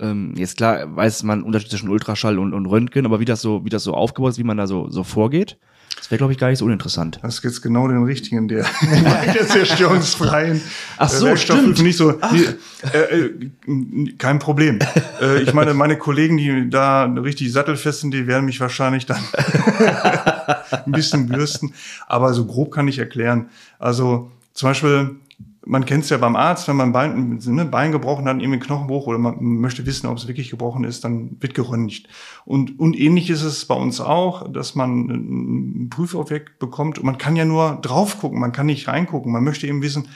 [0.00, 3.64] ähm, jetzt klar weiß man Unterschied zwischen Ultraschall und, und Röntgen, aber wie das so,
[3.64, 5.56] wie das so aufgebaut ist, wie man da so, so vorgeht,
[5.96, 7.18] das wäre, glaube ich, gar nicht so uninteressant.
[7.22, 8.66] Das ist jetzt genau den richtigen, der,
[9.34, 10.60] der zerstörungsfreien
[10.98, 11.80] Ach so, äh, stimmt.
[11.82, 12.46] nicht so, die,
[12.92, 14.80] äh, äh, kein Problem.
[15.20, 19.20] äh, ich meine, meine Kollegen, die da richtig sattelfest sind, die werden mich wahrscheinlich dann
[20.84, 21.72] ein bisschen bürsten.
[22.06, 23.48] Aber so grob kann ich erklären.
[23.78, 25.16] Also zum Beispiel
[25.66, 29.06] man kennt es ja beim Arzt, wenn man Bein, ne, Bein gebrochen hat, irgendwie Knochenbruch
[29.06, 32.08] oder man möchte wissen, ob es wirklich gebrochen ist, dann wird geröntgt.
[32.44, 37.18] Und, und ähnlich ist es bei uns auch, dass man ein Prüfobjekt bekommt und man
[37.18, 39.32] kann ja nur drauf gucken, man kann nicht reingucken.
[39.32, 40.08] Man möchte eben wissen,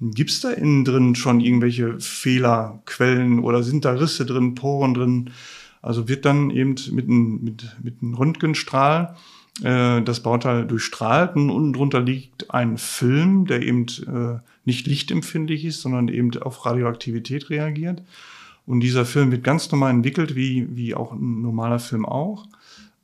[0.00, 5.30] gibt es da innen drin schon irgendwelche Fehlerquellen oder sind da Risse drin, Poren drin?
[5.82, 9.16] Also wird dann eben mit einem mit, mit Röntgenstrahl
[9.62, 15.64] äh, das Bauteil durchstrahlt und unten drunter liegt ein Film, der eben äh, nicht lichtempfindlich
[15.64, 18.02] ist, sondern eben auf Radioaktivität reagiert.
[18.66, 22.46] Und dieser Film wird ganz normal entwickelt, wie, wie auch ein normaler Film auch.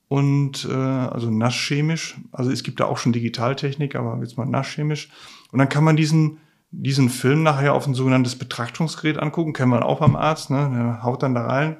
[0.08, 5.08] Und äh, also nasschemisch, also es gibt da auch schon Digitaltechnik, aber jetzt mal nasschemisch.
[5.52, 6.38] Und dann kann man diesen,
[6.72, 10.70] diesen Film nachher auf ein sogenanntes Betrachtungsgerät angucken, kennen wir auch beim Arzt, ne?
[10.74, 11.76] Der haut dann da rein,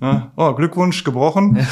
[0.00, 0.30] ne?
[0.36, 1.58] oh, Glückwunsch, gebrochen.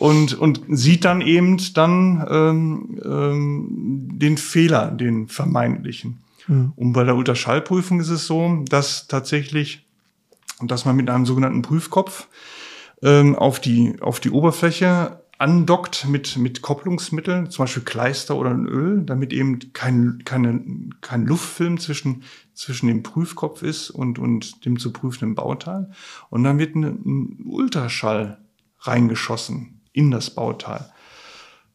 [0.00, 6.22] und, und sieht dann eben dann ähm, ähm, den Fehler, den vermeintlichen.
[6.48, 6.72] Mhm.
[6.74, 9.86] Und bei der Ultraschallprüfung ist es so, dass tatsächlich,
[10.62, 12.28] dass man mit einem sogenannten Prüfkopf
[13.02, 18.66] ähm, auf, die, auf die Oberfläche andockt mit, mit Kopplungsmitteln, zum Beispiel Kleister oder ein
[18.66, 20.62] Öl, damit eben kein, keine,
[21.02, 22.22] kein Luftfilm zwischen,
[22.54, 25.90] zwischen dem Prüfkopf ist und, und dem zu prüfenden Bauteil.
[26.30, 28.38] Und dann wird ein, ein Ultraschall
[28.80, 30.90] reingeschossen in das Bauteil.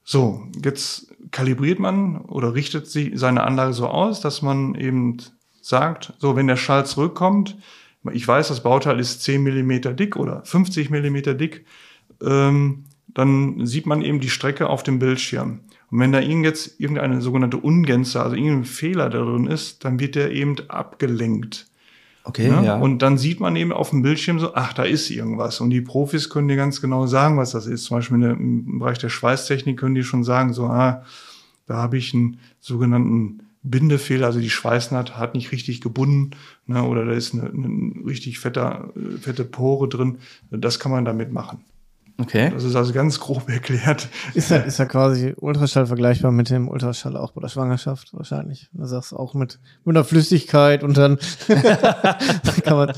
[0.03, 5.17] So, jetzt kalibriert man oder richtet sich seine Anlage so aus, dass man eben
[5.61, 7.57] sagt, so, wenn der Schall zurückkommt,
[8.13, 11.65] ich weiß, das Bauteil ist 10 Millimeter dick oder 50 Millimeter dick,
[12.21, 15.61] ähm, dann sieht man eben die Strecke auf dem Bildschirm.
[15.89, 20.31] Und wenn da jetzt irgendeine sogenannte Ungänze, also irgendein Fehler darin ist, dann wird der
[20.31, 21.67] eben abgelenkt.
[22.25, 22.65] Okay, Ne?
[22.65, 22.77] ja.
[22.77, 25.61] Und dann sieht man eben auf dem Bildschirm so, ach, da ist irgendwas.
[25.61, 27.83] Und die Profis können dir ganz genau sagen, was das ist.
[27.83, 31.03] Zum Beispiel der, im Bereich der Schweißtechnik können die schon sagen, so, ah,
[31.67, 36.31] da habe ich einen sogenannten Bindefehler, also die Schweißnaht hat nicht richtig gebunden,
[36.67, 40.17] ne, oder da ist eine, eine richtig fetter, äh, fette Pore drin.
[40.51, 41.63] Das kann man damit machen.
[42.19, 42.49] Okay.
[42.53, 44.07] Das ist also ganz grob erklärt.
[44.33, 48.69] Ist ja, ist ja quasi Ultraschall vergleichbar mit dem Ultraschall auch bei der Schwangerschaft wahrscheinlich.
[48.73, 51.17] Du sagst auch mit, mit einer Flüssigkeit und dann
[52.63, 52.91] kann, man,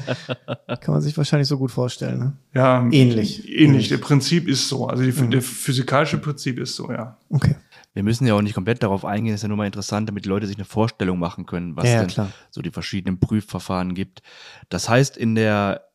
[0.80, 2.20] kann man sich wahrscheinlich so gut vorstellen.
[2.20, 2.34] Ne?
[2.54, 3.48] Ja, Ähnlich.
[3.50, 3.90] Ähnlich.
[3.90, 4.88] Der Prinzip ist so.
[4.88, 5.32] Also die, Mhm.
[5.32, 7.18] der physikalische Prinzip ist so, ja.
[7.30, 7.56] Okay.
[7.94, 10.30] Wir müssen ja auch nicht komplett darauf eingehen, ist ja nur mal interessant, damit die
[10.30, 12.30] Leute sich eine Vorstellung machen können, was ja, denn klar.
[12.52, 14.22] so die verschiedenen Prüfverfahren gibt.
[14.70, 15.87] Das heißt, in der,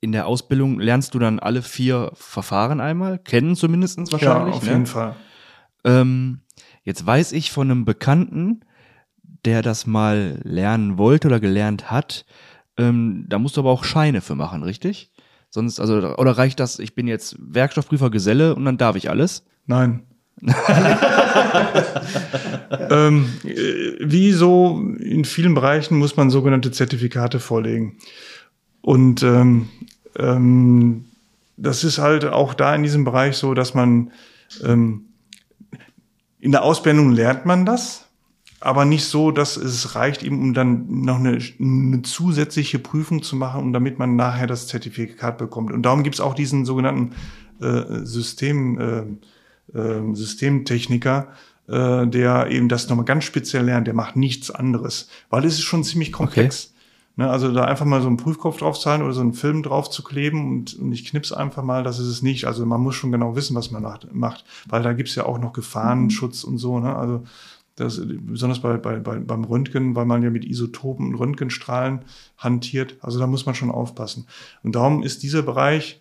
[0.00, 4.54] in der Ausbildung lernst du dann alle vier Verfahren einmal, kennen zumindest wahrscheinlich.
[4.54, 4.70] ja, auf ne?
[4.70, 5.16] jeden Fall.
[5.84, 6.40] Ähm,
[6.84, 8.60] jetzt weiß ich von einem Bekannten,
[9.44, 12.24] der das mal lernen wollte oder gelernt hat,
[12.76, 15.10] ähm, da musst du aber auch Scheine für machen, richtig?
[15.50, 19.44] Sonst, also, oder reicht das, ich bin jetzt Werkstoffprüfer Geselle und dann darf ich alles?
[19.66, 20.04] Nein.
[22.90, 27.98] ähm, äh, wie so in vielen Bereichen muss man sogenannte Zertifikate vorlegen.
[28.80, 29.68] Und ähm,
[30.16, 31.04] ähm,
[31.56, 34.12] das ist halt auch da in diesem Bereich so, dass man
[34.64, 35.04] ähm,
[36.40, 38.06] in der Ausbildung lernt man das,
[38.60, 43.36] aber nicht so, dass es reicht, eben um dann noch eine, eine zusätzliche Prüfung zu
[43.36, 45.72] machen, und damit man nachher das Zertifikat bekommt.
[45.72, 47.14] Und darum gibt es auch diesen sogenannten
[47.60, 49.18] äh, System,
[49.74, 51.28] äh, äh, Systemtechniker,
[51.68, 53.86] äh, der eben das nochmal ganz speziell lernt.
[53.86, 56.66] Der macht nichts anderes, weil es ist schon ziemlich komplex.
[56.66, 56.79] Ne,
[57.28, 60.48] also da einfach mal so einen Prüfkopf draufzahlen oder so einen Film drauf zu kleben
[60.48, 62.46] und, und ich knips einfach mal, das ist es nicht.
[62.46, 65.52] Also man muss schon genau wissen, was man macht, weil da gibt's ja auch noch
[65.52, 66.78] Gefahrenschutz und so.
[66.78, 66.94] Ne?
[66.94, 67.24] Also
[67.76, 72.04] das, besonders bei, bei, bei, beim Röntgen, weil man ja mit Isotopen und Röntgenstrahlen
[72.38, 72.96] hantiert.
[73.00, 74.26] Also da muss man schon aufpassen.
[74.62, 76.00] Und darum ist dieser Bereich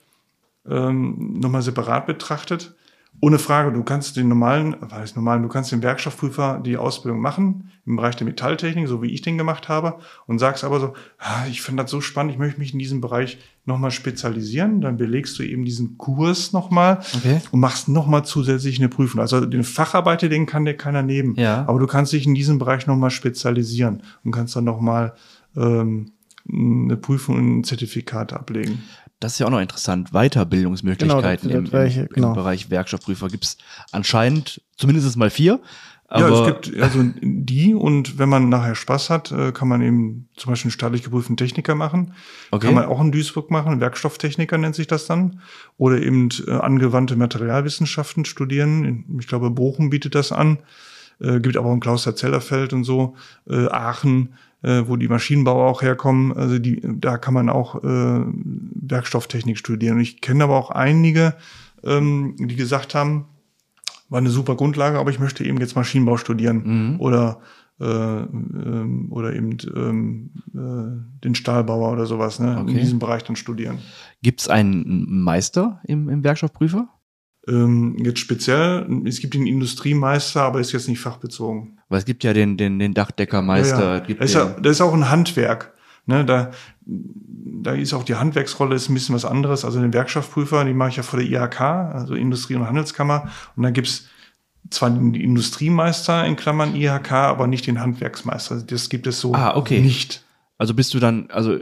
[0.67, 2.75] ähm, nochmal separat betrachtet.
[3.21, 7.19] Ohne Frage, du kannst den normalen, was heißt normalen, du kannst den Werkstoffprüfer die Ausbildung
[7.21, 9.95] machen im Bereich der Metalltechnik, so wie ich den gemacht habe,
[10.27, 13.01] und sagst aber so, ah, ich finde das so spannend, ich möchte mich in diesem
[13.01, 14.79] Bereich nochmal spezialisieren.
[14.81, 17.41] Dann belegst du eben diesen Kurs nochmal Okay.
[17.51, 19.19] und machst nochmal zusätzlich eine Prüfung.
[19.21, 21.35] Also den Facharbeiter, den kann dir keiner nehmen.
[21.35, 21.65] Ja.
[21.67, 25.13] Aber du kannst dich in diesem Bereich nochmal spezialisieren und kannst dann nochmal
[25.57, 26.11] ähm,
[26.51, 28.83] eine Prüfung und ein Zertifikat ablegen.
[29.19, 30.11] Das ist ja auch noch interessant.
[30.11, 32.27] Weiterbildungsmöglichkeiten Genau, im, das ich- im, genau.
[32.29, 33.57] im Bereich Werkstoffprüfer gibt es
[33.91, 35.59] anscheinend zumindest mal vier.
[36.11, 39.81] Aber ja, es gibt also die und wenn man nachher Spaß hat, äh, kann man
[39.83, 42.13] eben zum Beispiel einen staatlich geprüften Techniker machen.
[42.49, 42.65] Okay.
[42.65, 45.41] Kann man auch in Duisburg machen, Werkstofftechniker nennt sich das dann.
[45.77, 49.05] Oder eben äh, angewandte Materialwissenschaften studieren.
[49.19, 50.57] Ich glaube, Bochum bietet das an.
[51.19, 53.15] Äh, gibt aber auch in Klausterzellерfeld und so,
[53.47, 56.33] äh, Aachen, äh, wo die Maschinenbauer auch herkommen.
[56.33, 59.95] Also die, da kann man auch äh, Werkstofftechnik studieren.
[59.97, 61.35] Und ich kenne aber auch einige,
[61.83, 63.25] ähm, die gesagt haben,
[64.09, 66.99] war eine super Grundlage, aber ich möchte eben jetzt Maschinenbau studieren Mhm.
[66.99, 67.39] oder
[67.79, 72.57] äh, ähm, oder eben ähm, äh, den Stahlbauer oder sowas, ne?
[72.59, 72.71] Okay.
[72.71, 73.77] In diesem Bereich dann studieren.
[74.21, 76.89] gibt es einen Meister im, im Werkstoffprüfer?
[77.47, 81.78] Ähm, jetzt speziell, es gibt den Industriemeister, aber ist jetzt nicht fachbezogen.
[81.89, 83.79] Weil es gibt ja den, den, den Dachdeckermeister.
[83.83, 83.99] Ja, ja.
[83.99, 85.73] Gibt Das, ist den, ja, das ist auch ein Handwerk.
[86.05, 86.51] Ne, da,
[86.85, 89.65] da ist auch die Handwerksrolle ist ein bisschen was anderes.
[89.65, 93.29] Also den Werkstoffprüfer, die mache ich ja vor der IHK, also Industrie- und Handelskammer.
[93.55, 94.07] Und da gibt's
[94.69, 98.61] zwar den Industriemeister in Klammern IHK, aber nicht den Handwerksmeister.
[98.63, 99.79] Das gibt es so Ah, okay.
[99.81, 100.23] nicht.
[100.57, 101.57] also bist du dann, also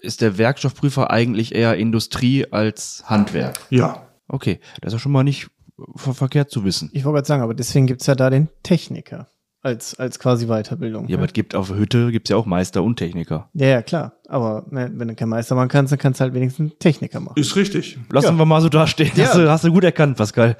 [0.00, 3.58] ist der Werkstoffprüfer eigentlich eher Industrie als Handwerk?
[3.70, 4.06] Ja.
[4.28, 5.48] Okay, das ist ja schon mal nicht
[5.96, 6.90] ver verkehrt zu wissen.
[6.92, 9.26] Ich wollte gerade sagen, aber deswegen gibt's ja da den Techniker
[9.62, 11.06] als, als quasi Weiterbildung.
[11.08, 13.50] Ja, aber es gibt auf der Hütte gibt's ja auch Meister und Techniker.
[13.54, 14.14] ja, ja, klar.
[14.28, 17.20] Aber ne, wenn du kein Meister machen kannst, dann kannst du halt wenigstens einen Techniker
[17.20, 17.34] machen.
[17.38, 17.98] Ist richtig.
[18.10, 18.38] Lassen Ja.
[18.38, 19.10] wir mal so dastehen.
[19.16, 19.26] Ja.
[19.26, 20.56] Hast, du, hast du gut erkannt, Pascal.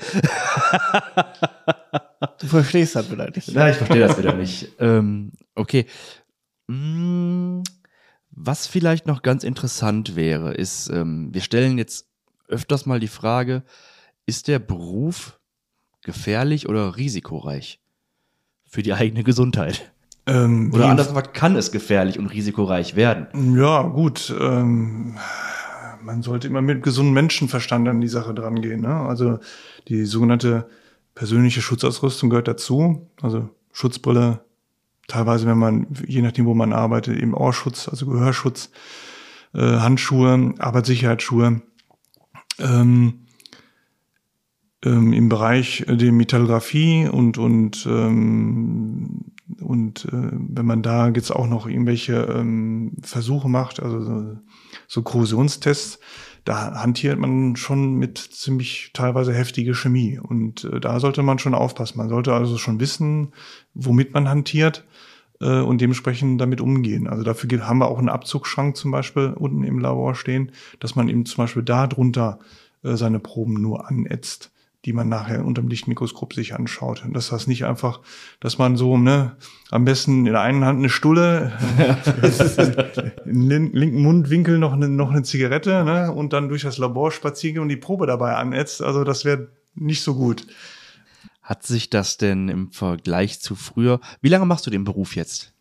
[2.38, 3.48] Du verstehst das wieder nicht.
[3.48, 4.68] Ja, ich verstehe das wieder nicht.
[4.78, 5.86] Ähm, okay.
[6.68, 7.62] Mm,
[8.30, 12.06] Was vielleicht noch ganz interessant wäre, ist, ähm, wir stellen jetzt
[12.48, 13.62] öfters mal die Frage,
[14.26, 15.40] ist der Beruf
[16.02, 17.80] gefährlich oder risikoreich
[18.70, 19.92] für die eigene Gesundheit?
[20.26, 23.56] Ähm, Oder anders gesagt, kann es gefährlich und risikoreich werden?
[23.56, 24.33] Ja, gut.
[24.40, 25.16] Ähm,
[26.02, 28.83] man sollte immer mit gesundem Menschenverstand an die Sache dran gehen.
[28.83, 28.94] Ne?
[28.94, 29.40] Also
[29.88, 30.68] die sogenannte
[31.14, 33.09] persönliche Schutzausrüstung gehört dazu.
[33.20, 34.44] Also Schutzbrille,
[35.09, 38.70] teilweise, wenn man, je nachdem, wo man arbeitet, eben Ohrschutz, also Gehörschutz,
[39.52, 41.61] äh, Handschuhe, Arbeitssicherheitsschuhe.
[42.61, 43.26] Ähm,
[44.85, 51.47] ähm, Im Bereich der Metallografie und, und, ähm, und äh, wenn man da jetzt auch
[51.47, 54.38] noch irgendwelche ähm, Versuche macht, also so,
[54.88, 55.99] so Korrosionstests,
[56.45, 60.19] da hantiert man schon mit ziemlich teilweise heftige Chemie.
[60.19, 61.99] Und äh, da sollte man schon aufpassen.
[61.99, 63.33] Man sollte also schon wissen,
[63.75, 64.87] womit man hantiert
[65.40, 67.07] äh, und dementsprechend damit umgehen.
[67.07, 71.11] Also dafür haben wir auch einen Abzugsschrank zum Beispiel unten im Labor stehen, dass man
[71.11, 72.38] eben zum Beispiel da drunter
[72.83, 74.51] äh, seine Proben nur anätzt,
[74.85, 77.05] die man nachher unter dem Lichtmikroskop sich anschaut.
[77.05, 78.01] Und das nicht einfach,
[78.40, 79.37] dass man so, ne,
[79.71, 81.53] am besten in der einen Hand eine Stulle,
[83.25, 87.12] im lin- linken Mundwinkel noch eine, noch eine Zigarette, ne, und dann durch das Labor
[87.12, 88.83] spazieren geht und die Probe dabei anätzt.
[88.83, 90.47] Also das wäre nicht so gut.
[91.43, 95.53] Hat sich das denn im Vergleich zu früher, wie lange machst du den Beruf jetzt?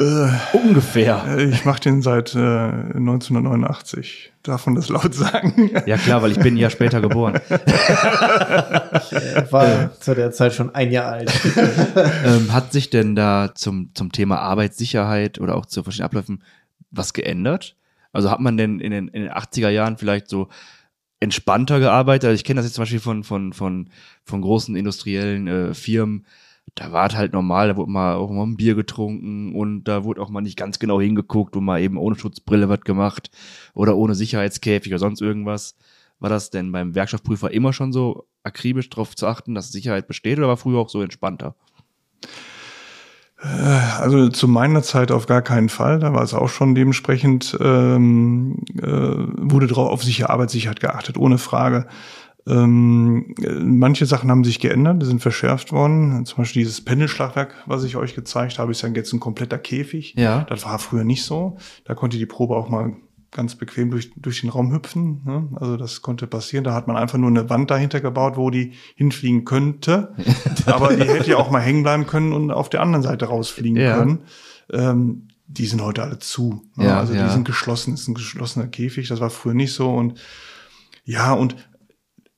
[0.00, 1.24] Äh, Ungefähr.
[1.26, 4.32] Äh, Ich mache den seit äh, 1989.
[4.42, 5.70] Darf man das laut sagen?
[5.86, 7.40] Ja klar, weil ich bin ein Jahr später geboren.
[7.48, 11.32] Er war zu der Zeit schon ein Jahr alt.
[12.26, 16.42] ähm, hat sich denn da zum, zum Thema Arbeitssicherheit oder auch zu verschiedenen Abläufen
[16.90, 17.76] was geändert?
[18.12, 20.48] Also hat man denn in den, in den 80er Jahren vielleicht so
[21.20, 22.28] entspannter gearbeitet?
[22.28, 23.90] Also ich kenne das jetzt zum Beispiel von, von, von,
[24.24, 26.26] von großen industriellen äh, Firmen.
[26.74, 30.02] Da war es halt normal, da wurde mal auch mal ein Bier getrunken und da
[30.04, 33.30] wurde auch mal nicht ganz genau hingeguckt und mal eben ohne Schutzbrille was gemacht
[33.74, 35.76] oder ohne Sicherheitskäfig oder sonst irgendwas.
[36.18, 40.38] War das denn beim Werkstoffprüfer immer schon so akribisch darauf zu achten, dass Sicherheit besteht
[40.38, 41.54] oder war früher auch so entspannter?
[44.00, 45.98] Also zu meiner Zeit auf gar keinen Fall.
[45.98, 51.36] Da war es auch schon dementsprechend, ähm, äh, wurde drauf auf sichere Arbeitssicherheit geachtet, ohne
[51.36, 51.86] Frage.
[52.46, 56.26] Ähm, äh, manche Sachen haben sich geändert, die sind verschärft worden.
[56.26, 60.14] Zum Beispiel dieses Pendelschlagwerk, was ich euch gezeigt habe, ist ja jetzt ein kompletter Käfig.
[60.16, 60.44] Ja.
[60.44, 61.56] Das war früher nicht so.
[61.84, 62.94] Da konnte die Probe auch mal
[63.30, 65.22] ganz bequem durch, durch den Raum hüpfen.
[65.24, 65.48] Ne?
[65.56, 66.64] Also das konnte passieren.
[66.64, 70.14] Da hat man einfach nur eine Wand dahinter gebaut, wo die hinfliegen könnte.
[70.66, 73.80] Aber die hätte ja auch mal hängen bleiben können und auf der anderen Seite rausfliegen
[73.80, 73.96] Ja.
[73.98, 74.20] können.
[74.72, 76.62] Ähm, die sind heute alle zu.
[76.76, 76.86] ne?
[76.86, 77.26] Ja, also ja.
[77.26, 79.08] die sind geschlossen, ist ein geschlossener Käfig.
[79.08, 79.90] Das war früher nicht so.
[79.92, 80.14] Und
[81.04, 81.56] ja, und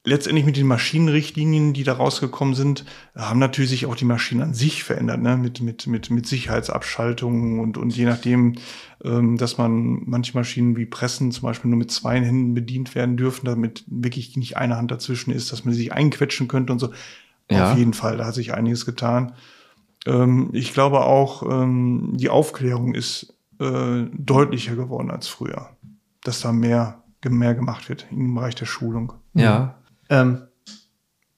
[0.06, 2.84] letztendlich mit den Maschinenrichtlinien, die da rausgekommen sind,
[3.16, 5.36] haben natürlich sich auch die Maschinen an sich verändert, ne?
[5.36, 8.54] mit, mit, mit, mit Sicherheitsabschaltungen und, und je nachdem,
[9.04, 13.16] ähm, dass man manche Maschinen wie Pressen zum Beispiel nur mit zwei Händen bedient werden
[13.16, 16.92] dürfen, damit wirklich nicht eine Hand dazwischen ist, dass man sich einquetschen könnte und so.
[17.50, 17.72] Ja.
[17.72, 19.32] Auf jeden Fall, da hat sich einiges getan.
[20.06, 25.70] Ähm, ich glaube auch, ähm, die Aufklärung ist äh, deutlicher geworden als früher,
[26.22, 29.14] dass da mehr, mehr gemacht wird im Bereich der Schulung.
[29.34, 29.74] Ja.
[30.10, 30.42] Ähm,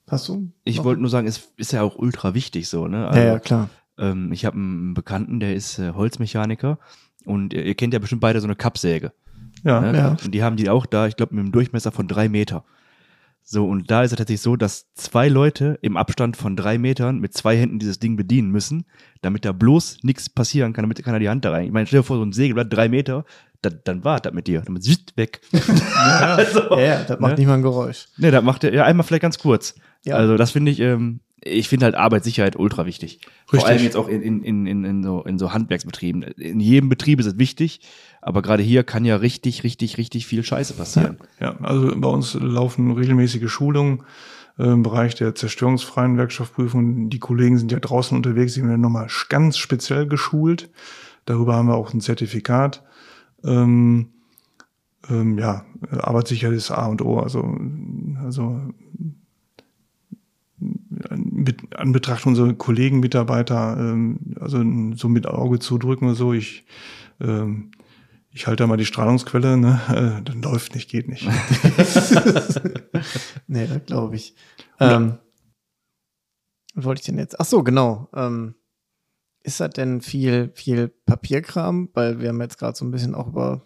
[0.07, 0.51] hast du?
[0.63, 3.09] Ich wollte nur sagen, es ist ja auch ultra wichtig so, ne?
[3.13, 3.69] Ja, ja, klar.
[3.97, 6.79] ähm, ich habe einen Bekannten, der ist äh, Holzmechaniker
[7.25, 9.11] und ihr, ihr kennt ja bestimmt beide so eine Kappsäge.
[9.63, 9.97] Ja, Ne?
[9.97, 10.17] Ja.
[10.23, 12.63] Und die haben die auch da, ich glaube, mit einem Durchmesser von drei Meter.
[13.43, 17.19] So, und da ist es tatsächlich so, dass zwei Leute im Abstand von drei Metern
[17.19, 18.85] mit zwei Händen dieses Ding bedienen müssen,
[19.21, 21.65] damit da bloß nichts passieren kann, damit keiner die Hand da rein.
[21.65, 23.25] Ich meine, stell dir vor, so ein Sägeblatt drei Meter,
[23.61, 24.61] dann, dann war das mit dir.
[24.61, 25.41] Dann zzt, weg.
[25.95, 27.39] also, Ja, ja, das macht Ne?
[27.39, 28.07] nicht mal ein Geräusch.
[28.17, 29.75] Ne, das macht ja einmal vielleicht ganz kurz.
[30.05, 30.15] Ja.
[30.15, 33.19] Also das finde ich, ähm, ich finde halt Arbeitssicherheit ultra wichtig.
[33.45, 33.69] Vor Richtig.
[33.71, 36.23] allem jetzt auch in, in, in, in, in, so, in so Handwerksbetrieben.
[36.23, 37.81] In jedem Betrieb ist es wichtig,
[38.21, 41.17] aber gerade hier kann ja richtig, richtig, richtig viel Scheiße passieren.
[41.39, 44.03] Ja, also bei uns laufen regelmäßige Schulungen
[44.57, 47.09] äh, im Bereich der zerstörungsfreien Werkstoffprüfung.
[47.09, 50.69] Die Kollegen sind ja draußen unterwegs, die werden nochmal ganz speziell geschult.
[51.25, 52.83] Darüber haben wir auch ein Zertifikat.
[53.43, 54.09] Ähm,
[55.09, 57.19] ähm, ja, Arbeitssicherheit ist A und O.
[57.19, 57.57] Also,
[58.23, 58.61] also
[60.59, 64.63] mit, an Betracht unserer Kollegen, Mitarbeiter, ähm, also
[64.95, 66.65] so mit Auge zudrücken oder so, ich,
[67.21, 67.71] ähm,
[68.31, 69.79] ich halte da mal die Strahlungsquelle, ne?
[69.89, 71.27] Äh, dann läuft nicht, geht nicht.
[73.47, 74.35] Nee, das glaube ich.
[74.79, 75.17] Ähm,
[76.75, 77.39] was wollte ich denn jetzt?
[77.39, 78.09] Ach so, genau.
[78.13, 78.55] Ähm,
[79.49, 81.89] ist das denn viel, viel Papierkram?
[81.93, 83.61] Weil wir haben jetzt gerade so ein bisschen auch über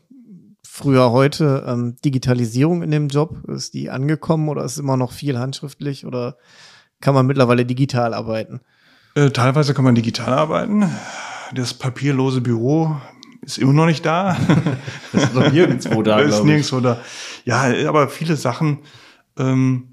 [0.66, 3.48] früher, heute ähm, Digitalisierung in dem Job.
[3.50, 6.38] Ist die angekommen oder ist immer noch viel handschriftlich oder
[7.02, 8.62] kann man mittlerweile digital arbeiten?
[9.16, 10.90] Äh, teilweise kann man digital arbeiten.
[11.54, 12.96] Das papierlose Büro
[13.42, 14.38] ist immer noch nicht da.
[15.12, 17.02] Das ist noch nirgendwo da, ist nirgendwo da.
[17.44, 18.80] Ja, aber viele Sachen,
[19.38, 19.93] ähm,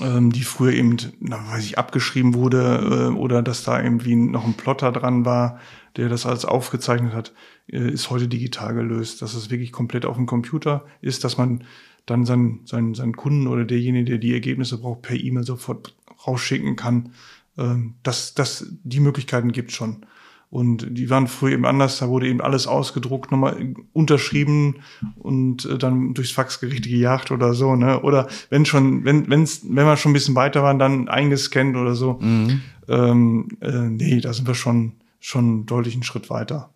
[0.00, 4.44] ähm, die früher eben, na, weiß ich, abgeschrieben wurde äh, oder dass da irgendwie noch
[4.44, 5.58] ein Plotter dran war,
[5.96, 7.32] der das alles aufgezeichnet hat,
[7.66, 9.22] äh, ist heute digital gelöst.
[9.22, 11.64] Dass es wirklich komplett auf dem Computer ist, dass man
[12.06, 15.94] dann seinen, seinen, seinen Kunden oder derjenige, der die Ergebnisse braucht, per E-Mail sofort
[16.26, 17.12] rausschicken kann.
[17.56, 20.06] Ähm, das, das, die Möglichkeiten gibt schon.
[20.50, 24.76] Und die waren früher eben anders, da wurde eben alles ausgedruckt, nochmal unterschrieben
[25.16, 28.00] und äh, dann durchs Faxgericht gejagt oder so, ne?
[28.00, 31.94] Oder wenn schon, wenn, wenn's, wenn wir schon ein bisschen weiter waren, dann eingescannt oder
[31.94, 32.18] so.
[32.20, 32.62] Mhm.
[32.88, 36.70] Ähm, äh, nee, da sind wir schon, schon deutlich einen Schritt weiter.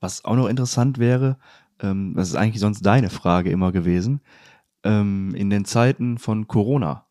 [0.00, 1.38] Was auch noch interessant wäre,
[1.80, 4.20] ähm, das ist eigentlich sonst deine Frage immer gewesen,
[4.84, 7.06] ähm, in den Zeiten von Corona,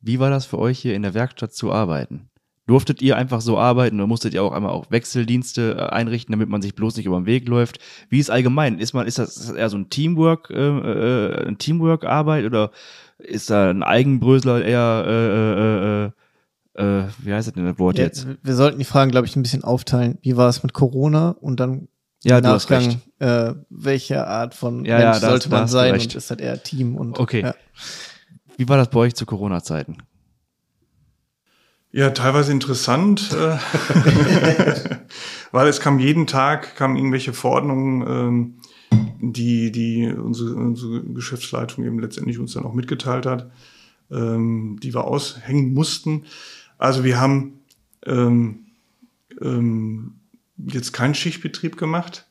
[0.00, 2.29] wie war das für euch hier in der Werkstatt zu arbeiten?
[2.70, 6.48] Durftet ihr einfach so arbeiten oder musstet ihr auch einmal auch Wechseldienste äh, einrichten, damit
[6.48, 7.80] man sich bloß nicht über den Weg läuft?
[8.10, 8.78] Wie ist allgemein?
[8.78, 12.70] Ist man, ist das eher so ein Teamwork, äh, äh, ein Teamwork-Arbeit oder
[13.18, 17.98] ist da ein Eigenbrösler eher, äh, äh, äh, äh, wie heißt das denn das Wort
[17.98, 18.28] ja, jetzt?
[18.40, 20.18] Wir sollten die Fragen, glaube ich, ein bisschen aufteilen.
[20.22, 21.88] Wie war es mit Corona und dann
[22.22, 22.98] ja, du hast recht.
[23.18, 26.94] Äh, welche Art von ja, Mensch ja, sollte man sein und ist das eher Team
[26.94, 27.40] und okay.
[27.42, 27.54] Ja.
[28.56, 29.96] Wie war das bei euch zu Corona-Zeiten?
[31.92, 33.58] Ja, teilweise interessant, äh,
[35.50, 38.54] weil es kam jeden Tag, kamen irgendwelche Verordnungen, ähm,
[39.20, 43.50] die, die unsere, unsere Geschäftsleitung eben letztendlich uns dann auch mitgeteilt hat,
[44.10, 46.26] ähm, die wir aushängen mussten.
[46.78, 47.60] Also wir haben
[48.06, 48.66] ähm,
[49.40, 50.14] ähm,
[50.56, 52.26] jetzt keinen Schichtbetrieb gemacht.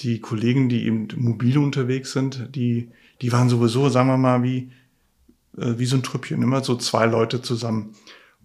[0.00, 2.88] Die Kollegen, die eben mobile unterwegs sind, die,
[3.20, 4.72] die waren sowieso, sagen wir mal, wie,
[5.58, 7.94] äh, wie so ein Trüppchen, immer so zwei Leute zusammen.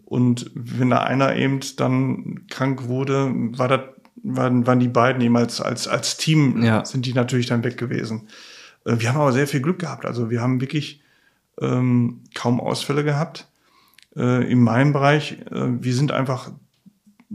[0.10, 3.82] Und wenn da einer eben dann krank wurde, war das,
[4.24, 6.84] waren, waren die beiden eben als, als, als Team, ja.
[6.84, 8.28] sind die natürlich dann weg gewesen.
[8.86, 10.08] Äh, wir haben aber sehr viel Glück gehabt.
[10.08, 11.04] Also wir haben wirklich
[11.62, 13.48] ähm, kaum Ausfälle gehabt.
[14.16, 16.52] Äh, in meinem Bereich, äh, wir sind einfach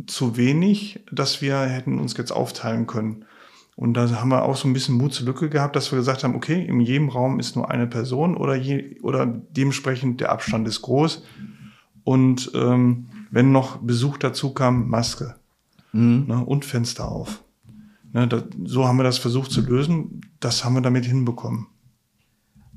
[0.09, 3.25] zu wenig, dass wir hätten uns jetzt aufteilen können.
[3.77, 6.25] Und da haben wir auch so ein bisschen Mut zur Lücke gehabt, dass wir gesagt
[6.25, 10.67] haben, okay, in jedem Raum ist nur eine Person oder, je, oder dementsprechend der Abstand
[10.67, 11.25] ist groß.
[12.05, 15.35] Und ähm, wenn noch Besuch dazu kam, Maske
[15.93, 16.25] mhm.
[16.29, 17.43] ne, und Fenster auf.
[18.13, 20.21] Ne, da, so haben wir das versucht zu lösen.
[20.41, 21.67] Das haben wir damit hinbekommen.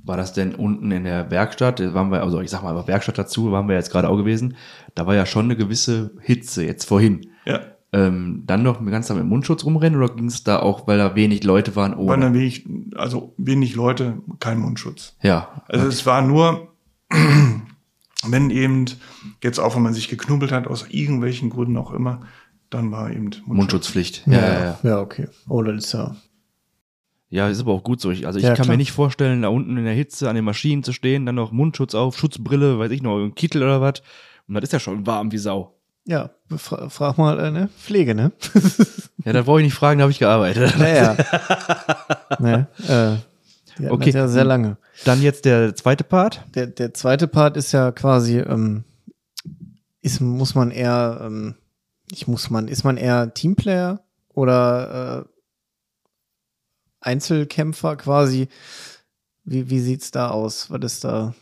[0.04, 1.82] War das denn unten in der Werkstatt?
[1.94, 4.56] Waren wir, also ich sag mal, Werkstatt dazu waren wir jetzt gerade auch gewesen.
[4.96, 7.28] Da war ja schon eine gewisse Hitze jetzt vorhin.
[7.46, 7.60] Ja.
[7.94, 11.44] Ähm, dann noch ganz mit Mundschutz rumrennen oder ging es da auch, weil da wenig
[11.44, 11.94] Leute waren?
[11.94, 12.10] Ohne?
[12.10, 12.66] Weil da wenig,
[12.96, 15.16] also wenig Leute, kein Mundschutz.
[15.22, 15.62] Ja.
[15.68, 15.94] Also okay.
[15.94, 16.74] es war nur,
[18.26, 18.86] wenn eben
[19.44, 22.22] jetzt auch, wenn man sich geknubbelt hat, aus irgendwelchen Gründen auch immer,
[22.70, 23.48] dann war eben Mundschutz.
[23.48, 24.28] Mundschutzpflicht.
[24.28, 24.80] Ja, ja, ja.
[24.84, 25.28] ja okay.
[25.48, 26.16] Oh, das ist ja.
[27.30, 28.10] Ja, ist aber auch gut so.
[28.10, 28.74] Ich, also ich ja, kann klar.
[28.74, 31.52] mir nicht vorstellen, da unten in der Hitze an den Maschinen zu stehen, dann noch
[31.52, 34.02] Mundschutz auf, Schutzbrille, weiß ich noch, ein Kittel oder was.
[34.48, 35.74] Und das ist ja schon warm wie Sau.
[36.06, 37.70] Ja, fra frag mal äh, ne?
[37.78, 38.32] Pflege, ne?
[39.26, 40.78] ja, da brauche ich nicht fragen, da habe ich gearbeitet.
[40.80, 41.18] Naja.
[42.40, 43.18] ne, äh,
[43.78, 44.12] die okay.
[44.12, 44.78] ja sehr lange.
[45.06, 46.44] Dann jetzt der zweite Part.
[46.56, 48.84] Der, der zweite Part ist ja quasi, ähm,
[50.02, 51.56] ist, muss man eher, ähm,
[52.12, 55.30] ich muss man, ist man eher Teamplayer oder äh,
[57.02, 58.48] Einzelkämpfer quasi?
[59.44, 60.72] Wie, wie sieht's da aus?
[60.72, 61.36] Was ist da,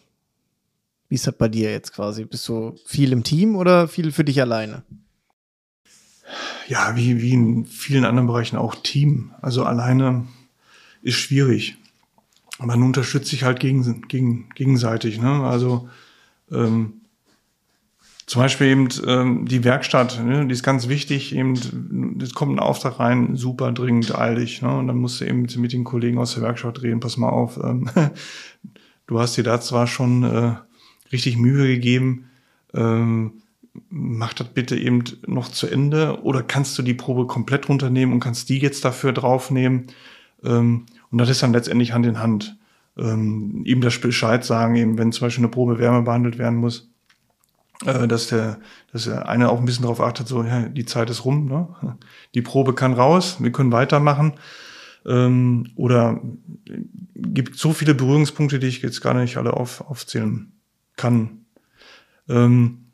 [1.07, 2.25] wie ist das bei dir jetzt quasi?
[2.25, 4.83] Bist du viel im Team oder viel für dich alleine?
[6.67, 9.33] Ja, wie, wie in vielen anderen Bereichen auch Team.
[9.41, 10.27] Also alleine
[11.03, 11.77] ist schwierig
[12.59, 15.19] man unterstützt sich halt gegen, gegen, gegenseitig.
[15.19, 15.43] Ne?
[15.43, 15.89] Also
[16.51, 17.01] ähm,
[18.25, 20.47] zum Beispiel eben ähm, die Werkstatt, ne?
[20.47, 21.35] die ist ganz wichtig.
[21.35, 24.61] Eben, es kommt ein Auftrag rein, super dringend, eilig.
[24.61, 24.75] Ne?
[24.75, 27.57] Und dann musst du eben mit den Kollegen aus der Werkstatt reden, pass mal auf.
[27.63, 27.89] Ähm,
[29.07, 30.55] du hast dir da zwar schon äh,
[31.11, 32.29] richtig Mühe gegeben,
[32.73, 33.33] ähm,
[33.89, 38.21] mach das bitte eben noch zu Ende oder kannst du die Probe komplett runternehmen und
[38.21, 39.87] kannst die jetzt dafür draufnehmen.
[40.43, 40.85] Ähm,
[41.16, 42.57] und das ist dann letztendlich Hand in Hand.
[42.97, 46.89] Ähm, ihm das Bescheid sagen, eben wenn zum Beispiel eine Probe wärme behandelt werden muss,
[47.86, 48.59] äh, dass der,
[48.91, 51.97] dass der eine auch ein bisschen darauf achtet, so, ja, die Zeit ist rum, ne?
[52.34, 54.34] die Probe kann raus, wir können weitermachen.
[55.05, 56.20] Ähm, oder
[57.16, 60.51] gibt so viele Berührungspunkte, die ich jetzt gar nicht alle auf, aufzählen
[60.97, 61.45] kann.
[62.28, 62.84] Ähm,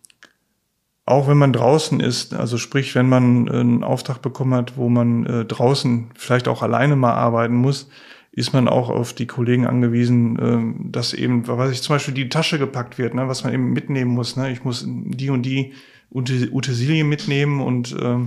[1.12, 5.26] auch wenn man draußen ist, also sprich, wenn man einen Auftrag bekommen hat, wo man
[5.26, 7.90] äh, draußen vielleicht auch alleine mal arbeiten muss,
[8.32, 12.30] ist man auch auf die Kollegen angewiesen, äh, dass eben, was ich zum Beispiel die
[12.30, 14.38] Tasche gepackt wird, ne, was man eben mitnehmen muss.
[14.38, 14.52] Ne?
[14.52, 15.74] Ich muss die und die
[16.12, 18.18] Utensilien mitnehmen und, äh,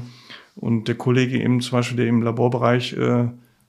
[0.56, 3.28] und der Kollege eben zum Beispiel, der im Laborbereich äh,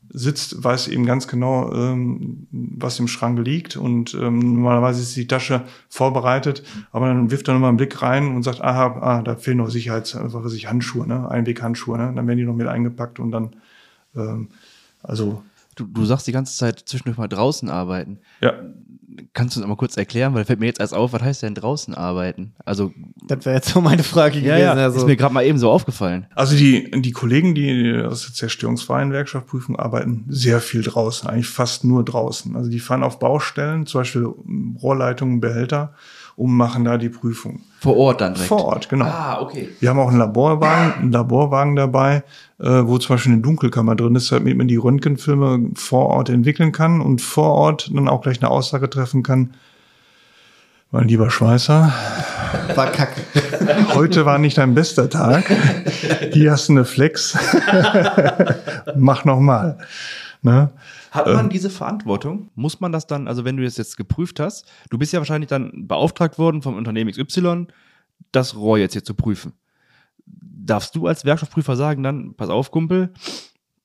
[0.10, 5.28] sitzt, weiß eben ganz genau, ähm, was im Schrank liegt und ähm, normalerweise ist die
[5.28, 9.36] Tasche vorbereitet, aber dann wirft er nochmal einen Blick rein und sagt, aha, ah, da
[9.36, 11.30] fehlen noch Sicherheits, was weiß ich, Handschuhe, ne?
[11.30, 12.14] Einweghandschuhe, ne?
[12.16, 13.56] Dann werden die noch mit eingepackt und dann,
[14.16, 14.50] ähm,
[15.04, 15.44] also.
[15.76, 18.20] Du, du sagst die ganze Zeit zwischendurch mal draußen arbeiten.
[18.42, 18.54] Ja.
[19.36, 21.56] Kannst du uns mal kurz erklären, weil fällt mir jetzt erst auf, was heißt denn
[21.56, 22.54] draußen arbeiten?
[22.64, 22.94] Also
[23.28, 24.62] Das wäre jetzt so meine Frage ja, gewesen.
[24.62, 26.26] ja, also, ist mir gerade mal eben so aufgefallen.
[26.34, 31.84] Also die, die Kollegen, die aus der zerstörungsfreien Werkstattprüfung arbeiten, sehr viel draußen, eigentlich fast
[31.84, 32.56] nur draußen.
[32.56, 34.26] Also die fahren auf Baustellen, zum Beispiel
[34.82, 35.94] Rohrleitungen, Behälter
[36.36, 37.62] und machen da die Prüfung.
[37.80, 38.50] Vor Ort dann direkt.
[38.50, 39.06] Vor Ort, genau.
[39.06, 39.70] Ah, okay.
[39.80, 42.24] Wir haben auch einen Laborwagen, einen Laborwagen dabei,
[42.60, 46.72] äh, wo zum Beispiel eine Dunkelkammer drin ist, damit man die Röntgenfilme vor Ort entwickeln
[46.72, 49.54] kann und vor Ort dann auch gleich eine Aussage treffen kann.
[50.92, 51.94] Mein lieber Schweißer,
[52.76, 53.22] war kacke.
[53.94, 55.46] heute war nicht dein bester Tag.
[56.32, 57.38] Hier hast du eine Flex.
[58.96, 59.78] Mach noch mal.
[60.42, 60.70] Ne?
[61.16, 62.50] Hat man diese Verantwortung?
[62.56, 65.50] Muss man das dann, also wenn du das jetzt geprüft hast, du bist ja wahrscheinlich
[65.50, 67.68] dann beauftragt worden vom Unternehmen XY,
[68.32, 69.54] das Rohr jetzt hier zu prüfen.
[70.26, 73.14] Darfst du als Werkstoffprüfer sagen dann, pass auf, Kumpel,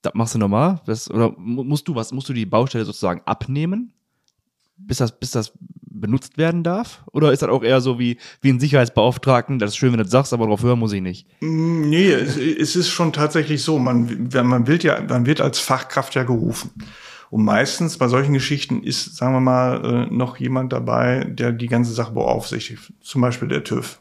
[0.02, 0.80] das machst du normal?
[0.86, 3.92] Das, oder mu- musst du was, musst du die Baustelle sozusagen abnehmen,
[4.78, 5.52] bis das, bis das
[5.92, 7.04] benutzt werden darf?
[7.12, 10.04] Oder ist das auch eher so wie, wie ein Sicherheitsbeauftragten, das ist schön, wenn du
[10.04, 11.26] das sagst, aber darauf hören muss ich nicht?
[11.42, 13.78] Mm, Nee, es, es ist schon tatsächlich so.
[13.78, 16.70] Man, wenn man wird ja, man wird als Fachkraft ja gerufen.
[17.30, 21.68] Und meistens bei solchen Geschichten ist, sagen wir mal, äh, noch jemand dabei, der die
[21.68, 22.92] ganze Sache beaufsichtigt.
[23.00, 24.00] Zum Beispiel der TÜV.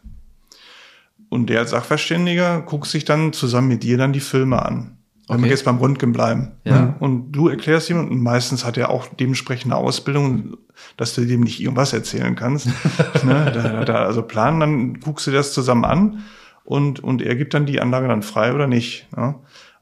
[1.29, 4.97] Und der als Sachverständiger guckt sich dann zusammen mit dir dann die Filme an.
[5.27, 5.49] Wenn wir Okay.
[5.51, 6.53] jetzt beim Röntgen bleiben.
[6.63, 6.79] Ja.
[6.81, 6.95] ne?
[6.99, 10.57] Und du erklärst ihm, und meistens hat er auch dementsprechende Ausbildung,
[10.97, 12.65] dass du dem nicht irgendwas erzählen kannst.
[13.23, 13.51] ne?
[13.53, 16.23] Da er also Plan, dann guckst du das zusammen an
[16.63, 19.07] und, und er gibt dann die Anlage dann frei oder nicht.
[19.15, 19.35] Ne?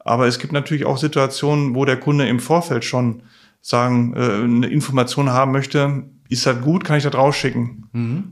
[0.08, 3.24] Aber es gibt natürlich auch Situationen, wo der Kunde im Vorfeld schon
[3.62, 7.90] sagen, äh, eine Information haben möchte, ist das gut, kann ich das rausschicken?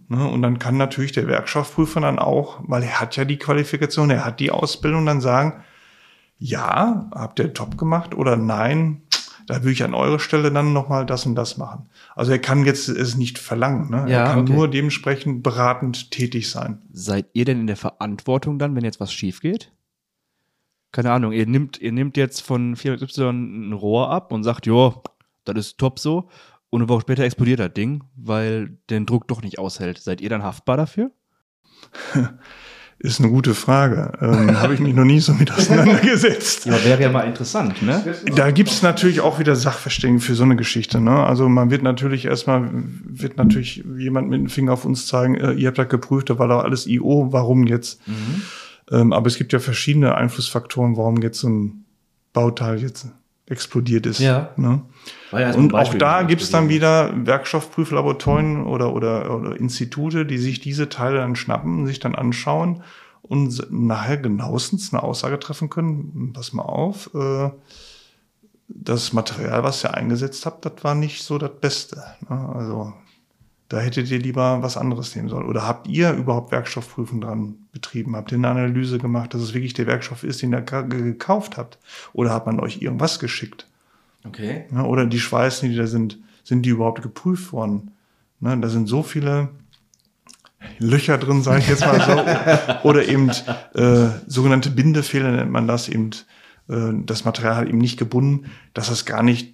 [0.08, 0.28] Ne?
[0.28, 4.26] Und dann kann natürlich der Werkstoffprüfer dann auch, weil er hat ja die Qualifikation, er
[4.26, 5.64] hat die Ausbildung, dann sagen,
[6.38, 9.02] ja, habt ihr top gemacht oder nein,
[9.48, 11.88] da würde ich an eurer Stelle dann nochmal das und das machen.
[12.16, 14.06] Also er kann jetzt es nicht verlangen, ne?
[14.10, 14.54] Ja, er kann okay.
[14.54, 16.82] nur dementsprechend beratend tätig sein.
[16.92, 19.72] Seid ihr denn in der Verantwortung dann, wenn jetzt was schief geht?
[20.96, 24.66] Keine Ahnung, ihr nimmt, ihr nehmt jetzt von Firma Y ein Rohr ab und sagt,
[24.66, 25.04] jo,
[25.43, 26.30] das ist top so.
[26.70, 29.98] Und eine Woche später explodiert das Ding, weil den Druck doch nicht aushält.
[29.98, 31.12] Seid ihr dann haftbar dafür?
[32.98, 34.14] Ist eine gute Frage.
[34.22, 36.66] Ähm, Habe ich mich noch nie so mit auseinandergesetzt.
[36.66, 38.16] Ja, wäre ja mal interessant, ne?
[38.34, 41.02] Da gibt's natürlich auch wieder Sachverständigen für so eine Geschichte.
[41.02, 41.12] Ne?
[41.12, 45.52] Also man wird natürlich erstmal, wird natürlich jemand mit dem Finger auf uns zeigen, äh,
[45.52, 48.00] ihr habt das geprüft, da war doch alles IO, warum jetzt?
[48.92, 51.86] Ähm, aber es gibt ja verschiedene Einflussfaktoren, warum jetzt so ein
[52.34, 53.08] Bauteil jetzt
[53.48, 54.20] explodiert ist.
[54.20, 54.50] Ja.
[54.58, 54.82] Ne?
[55.32, 60.90] Ja Und auch da gibt's dann wieder Werkstoffprüflaboratorien oder, oder, oder Institute, die sich diese
[60.90, 62.84] Teile dann schnappen, sich dann anschauen
[63.22, 66.32] und nachher genauestens eine Aussage treffen können.
[66.34, 67.52] Pass mal auf, äh,
[68.68, 72.04] das Material, was ihr eingesetzt habt, das war nicht so das Beste.
[72.28, 72.50] Ne?
[72.56, 72.94] Also
[73.70, 75.48] da hättet ihr lieber was anderes nehmen sollen.
[75.48, 78.16] Oder habt ihr überhaupt Werkstoffprüfung dran betrieben?
[78.16, 81.58] Habt ihr eine Analyse gemacht, dass es wirklich der Werkstoff ist, den ihr ge- gekauft
[81.58, 81.78] habt?
[82.14, 83.68] Oder hat man euch irgendwas geschickt?
[84.26, 84.66] Okay.
[84.74, 87.92] Ja, oder die Schweißen, die da sind, sind die überhaupt geprüft worden?
[88.40, 89.50] Ne, da sind so viele
[90.80, 92.84] Löcher drin, sage ich jetzt mal so.
[92.88, 93.30] oder eben
[93.76, 96.12] äh, sogenannte Bindefehler nennt man das eben.
[96.70, 99.54] Äh, das Material hat eben nicht gebunden, dass es gar nicht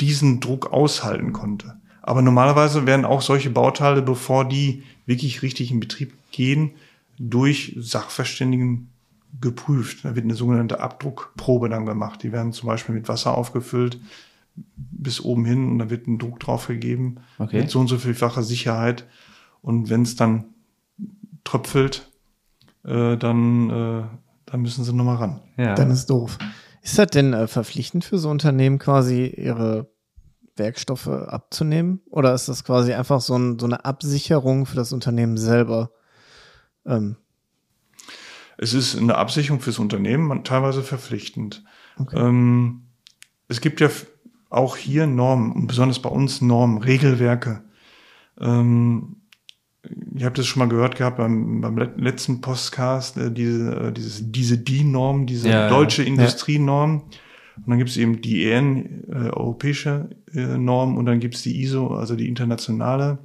[0.00, 1.76] diesen Druck aushalten konnte.
[2.02, 6.72] Aber normalerweise werden auch solche Bauteile, bevor die wirklich richtig in Betrieb gehen,
[7.18, 8.90] durch Sachverständigen
[9.40, 10.04] geprüft.
[10.04, 12.22] Da wird eine sogenannte Abdruckprobe dann gemacht.
[12.22, 14.00] Die werden zum Beispiel mit Wasser aufgefüllt
[14.76, 17.60] bis oben hin und da wird ein Druck drauf gegeben Okay.
[17.62, 19.06] mit so und so vielfacher Sicherheit.
[19.62, 20.44] Und wenn es dann
[21.42, 22.10] tröpfelt,
[22.84, 24.04] äh, dann, äh,
[24.46, 25.40] dann müssen sie nochmal ran.
[25.56, 25.74] Ja.
[25.74, 26.38] Dann ist doof.
[26.82, 29.90] Ist das denn äh, verpflichtend für so Unternehmen quasi ihre
[30.56, 32.00] Werkstoffe abzunehmen?
[32.10, 35.90] Oder ist das quasi einfach so, ein, so eine Absicherung für das Unternehmen selber?
[36.86, 37.16] Ähm,
[38.56, 41.64] Es ist eine Absicherung fürs Unternehmen, teilweise verpflichtend.
[41.98, 42.16] Okay.
[42.18, 42.82] Ähm,
[43.48, 43.88] es gibt ja
[44.50, 47.62] auch hier Normen, und besonders bei uns Normen, Regelwerke.
[48.40, 49.16] Ähm,
[50.16, 53.92] ihr habt es schon mal gehört gehabt beim, beim let- letzten Postcast, äh, diese, äh,
[53.92, 55.68] dieses, diese DIN-Norm, diese Ja, ja.
[55.68, 57.02] deutsche Industrienorm.
[57.56, 61.42] Und dann gibt es eben die EN, äh, europäische äh, Norm, und dann gibt es
[61.42, 63.18] die ISO, also die internationale.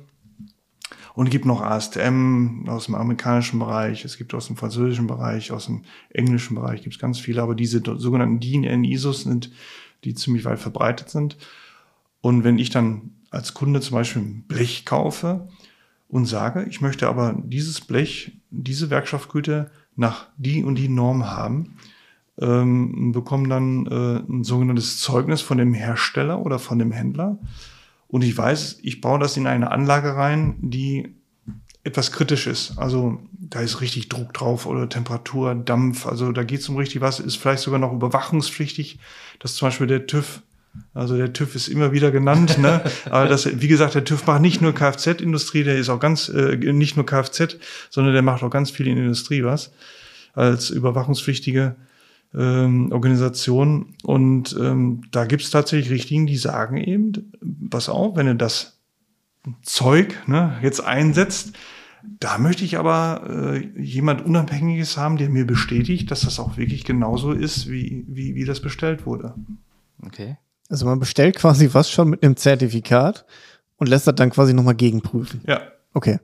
[1.20, 5.66] Und gibt noch ASTM aus dem amerikanischen Bereich, es gibt aus dem französischen Bereich, aus
[5.66, 9.52] dem englischen Bereich gibt es ganz viele, aber diese sogenannten DIN N ISOs sind
[10.06, 11.36] die ziemlich weit verbreitet sind.
[12.22, 15.50] Und wenn ich dann als Kunde zum Beispiel ein Blech kaufe
[16.08, 21.76] und sage, ich möchte aber dieses Blech, diese Werkstoffgüte nach die und die Norm haben,
[22.40, 27.40] ähm, bekomme dann äh, ein sogenanntes Zeugnis von dem Hersteller oder von dem Händler.
[28.10, 31.16] Und ich weiß, ich baue das in eine Anlage rein, die
[31.84, 32.78] etwas kritisch ist.
[32.78, 36.06] Also da ist richtig Druck drauf oder Temperatur, Dampf.
[36.06, 39.00] Also da geht es um richtig was, ist vielleicht sogar noch überwachungspflichtig,
[39.40, 40.42] dass zum Beispiel der TÜV,
[40.94, 42.84] also der TÜV ist immer wieder genannt, ne?
[43.06, 46.58] aber das, wie gesagt, der TÜV macht nicht nur Kfz-Industrie, der ist auch ganz, äh,
[46.58, 47.58] nicht nur Kfz,
[47.90, 49.72] sondern der macht auch ganz viel in der Industrie was
[50.34, 51.76] als überwachungspflichtige
[52.34, 53.96] ähm, Organisation.
[54.04, 57.32] Und ähm, da gibt es tatsächlich Richtlinien, die sagen eben,
[57.70, 58.80] pass auf, wenn du das
[59.64, 61.54] Zeug ne, jetzt einsetzt,
[62.04, 66.86] da möchte ich aber äh, jemand Unabhängiges haben, der mir bestätigt, dass das auch wirklich
[66.86, 69.34] genauso ist, wie, wie, wie das bestellt wurde.
[70.06, 70.38] Okay.
[70.70, 73.26] Also man bestellt quasi was schon mit einem Zertifikat
[73.78, 75.42] und lässt das dann quasi nochmal gegenprüfen.
[75.48, 75.62] Ja.
[75.94, 76.20] Okay.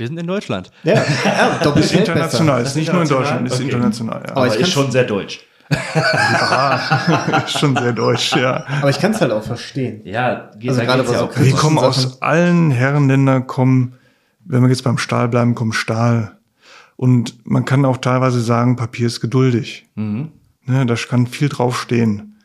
[0.00, 0.70] Wir sind in Deutschland.
[0.82, 3.64] Ja, ja doppelt Ist international, ist nicht nur in Deutschland, ist Okay.
[3.64, 4.22] international.
[4.26, 4.34] Ja.
[4.34, 5.40] Aber ich ist schon sehr deutsch.
[5.68, 8.64] Ah, ist schon sehr deutsch, ja.
[8.80, 10.00] Aber ich kann es halt auch verstehen.
[10.04, 11.36] Ja, geht, Also gerade geht's ja was auch.
[11.36, 11.88] so Wir kommen Sachen.
[11.88, 13.92] aus allen Herrenländern, kommen,
[14.46, 16.38] wenn wir jetzt beim Stahl bleiben, kommt Stahl.
[16.96, 19.86] Und man kann auch teilweise sagen, Papier ist geduldig.
[19.96, 20.32] Mhm.
[20.64, 22.38] Ne, da kann viel draufstehen.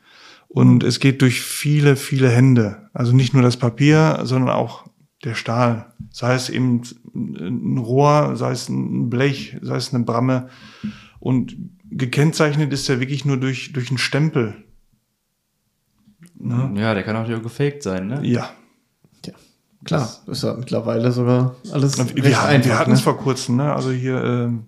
[0.50, 2.90] Und es geht durch viele, viele Hände.
[2.94, 4.84] Also nicht nur das Papier, sondern auch
[5.24, 5.86] der Stahl.
[6.12, 6.82] Sei es eben
[7.16, 10.50] ein Rohr, sei es ein Blech, sei es eine Bramme.
[11.20, 11.56] Und
[11.90, 14.56] gekennzeichnet ist er wirklich nur durch, durch einen Stempel.
[16.38, 16.72] Ne?
[16.76, 18.20] Ja, der kann auch gefaked sein, ne?
[18.24, 18.50] Ja.
[19.26, 19.34] Ja,
[19.86, 22.70] klar, ist ja mittlerweile sogar alles Wir, recht hatten- einfach.
[22.70, 23.04] wir hatten es ne?
[23.04, 23.74] vor kurzem, ne?
[23.74, 24.66] Also hier ähm,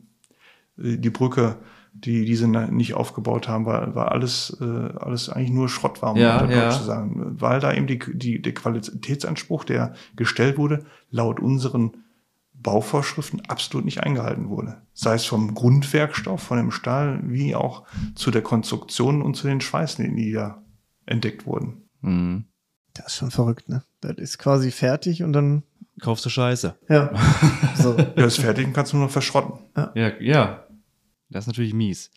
[0.77, 1.57] die Brücke,
[1.93, 6.11] die die sie nicht aufgebaut haben, war, war alles, äh, alles eigentlich nur Schrott war,
[6.13, 6.69] um Ja, Deutsch ja.
[6.69, 7.35] zu sagen.
[7.39, 11.97] Weil da eben die, die, der Qualitätsanspruch, der gestellt wurde, laut unseren
[12.67, 14.81] Bauvorschriften absolut nicht eingehalten wurde.
[14.93, 19.61] Sei es vom Grundwerkstoff, von dem Stahl, wie auch zu der Konstruktion und zu den
[19.61, 20.61] Schweißnähten, die da
[21.05, 21.87] entdeckt wurden.
[22.01, 22.43] Mhm.
[22.93, 23.83] Das ist schon verrückt, ne?
[24.01, 25.63] Das ist quasi fertig und dann,
[26.01, 26.75] Kaufst du Scheiße.
[26.89, 27.09] ja.
[27.77, 27.95] so.
[27.97, 29.59] Ja, ist fertig und kannst nur noch verschrotten.
[29.95, 30.67] Ja, ja.
[31.29, 32.11] Das ist natürlich mies.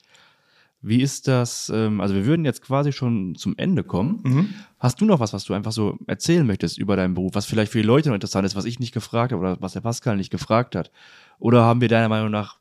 [0.83, 1.71] Wie ist das?
[1.73, 4.21] Ähm, also wir würden jetzt quasi schon zum Ende kommen.
[4.25, 4.55] Mhm.
[4.81, 7.71] Hast du noch was, was du einfach so erzählen möchtest über deinen Beruf, was vielleicht
[7.71, 10.17] für die Leute noch interessant ist, was ich nicht gefragt habe oder was der Pascal
[10.17, 10.91] nicht gefragt hat?
[11.39, 12.59] Oder haben wir deiner Meinung nach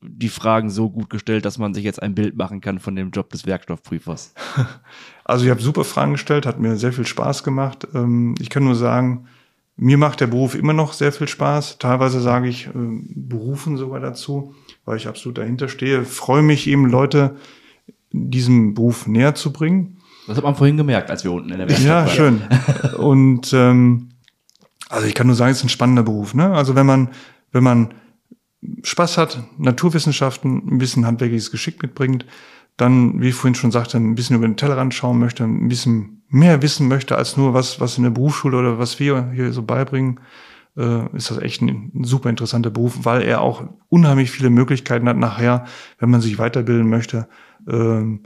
[0.00, 3.10] die Fragen so gut gestellt, dass man sich jetzt ein Bild machen kann von dem
[3.10, 4.34] Job des Werkstoffprüfers?
[5.26, 7.88] Also ich habe super Fragen gestellt, hat mir sehr viel Spaß gemacht.
[7.94, 9.26] Ähm, Ich kann nur sagen,
[9.74, 11.78] mir macht der Beruf immer noch sehr viel Spaß.
[11.78, 16.04] Teilweise sage ich ähm, Berufen sogar dazu, weil ich absolut dahinter stehe.
[16.04, 17.36] Freue mich eben, Leute
[18.12, 19.96] diesem Beruf näher zu bringen.
[20.26, 22.08] Das hat man vorhin gemerkt, als wir unten in der Werkstatt Ja, waren.
[22.08, 22.42] schön.
[22.98, 24.10] Und ähm,
[24.88, 26.34] also ich kann nur sagen, es ist ein spannender Beruf.
[26.34, 26.52] Ne?
[26.52, 27.08] Also wenn man,
[27.52, 27.94] wenn man
[28.82, 32.24] Spaß hat, Naturwissenschaften, ein bisschen handwerkliches Geschick mitbringt,
[32.76, 36.22] dann, wie ich vorhin schon sagte, ein bisschen über den Tellerrand schauen möchte, ein bisschen
[36.28, 39.62] mehr wissen möchte als nur was, was in der Berufsschule oder was wir hier so
[39.62, 40.18] beibringen,
[40.76, 45.08] äh, ist das echt ein, ein super interessanter Beruf, weil er auch unheimlich viele Möglichkeiten
[45.08, 45.66] hat nachher,
[45.98, 47.28] wenn man sich weiterbilden möchte,
[47.68, 48.20] ähm,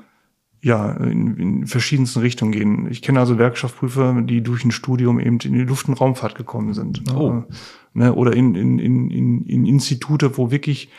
[0.61, 2.91] ja, in, in verschiedensten Richtungen gehen.
[2.91, 6.75] Ich kenne also Werkstoffprüfer, die durch ein Studium eben in die Luft- und Raumfahrt gekommen
[6.75, 7.07] sind.
[7.07, 7.17] ne?
[7.17, 7.45] Oh.
[7.95, 10.91] Ne, oder in, in, in, in, in Institute, wo wirklich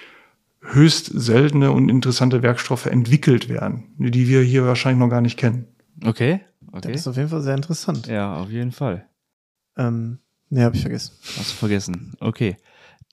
[0.61, 5.65] höchst seltene und interessante Werkstoffe entwickelt werden, die wir hier wahrscheinlich noch gar nicht kennen.
[6.05, 6.41] Okay,
[6.71, 6.93] Das okay.
[6.95, 8.07] ist auf jeden Fall sehr interessant.
[8.07, 9.05] Ja, auf jeden Fall.
[9.77, 11.13] Ähm, ne, hab ich vergessen.
[11.37, 12.13] Hast du vergessen.
[12.19, 12.57] Okay.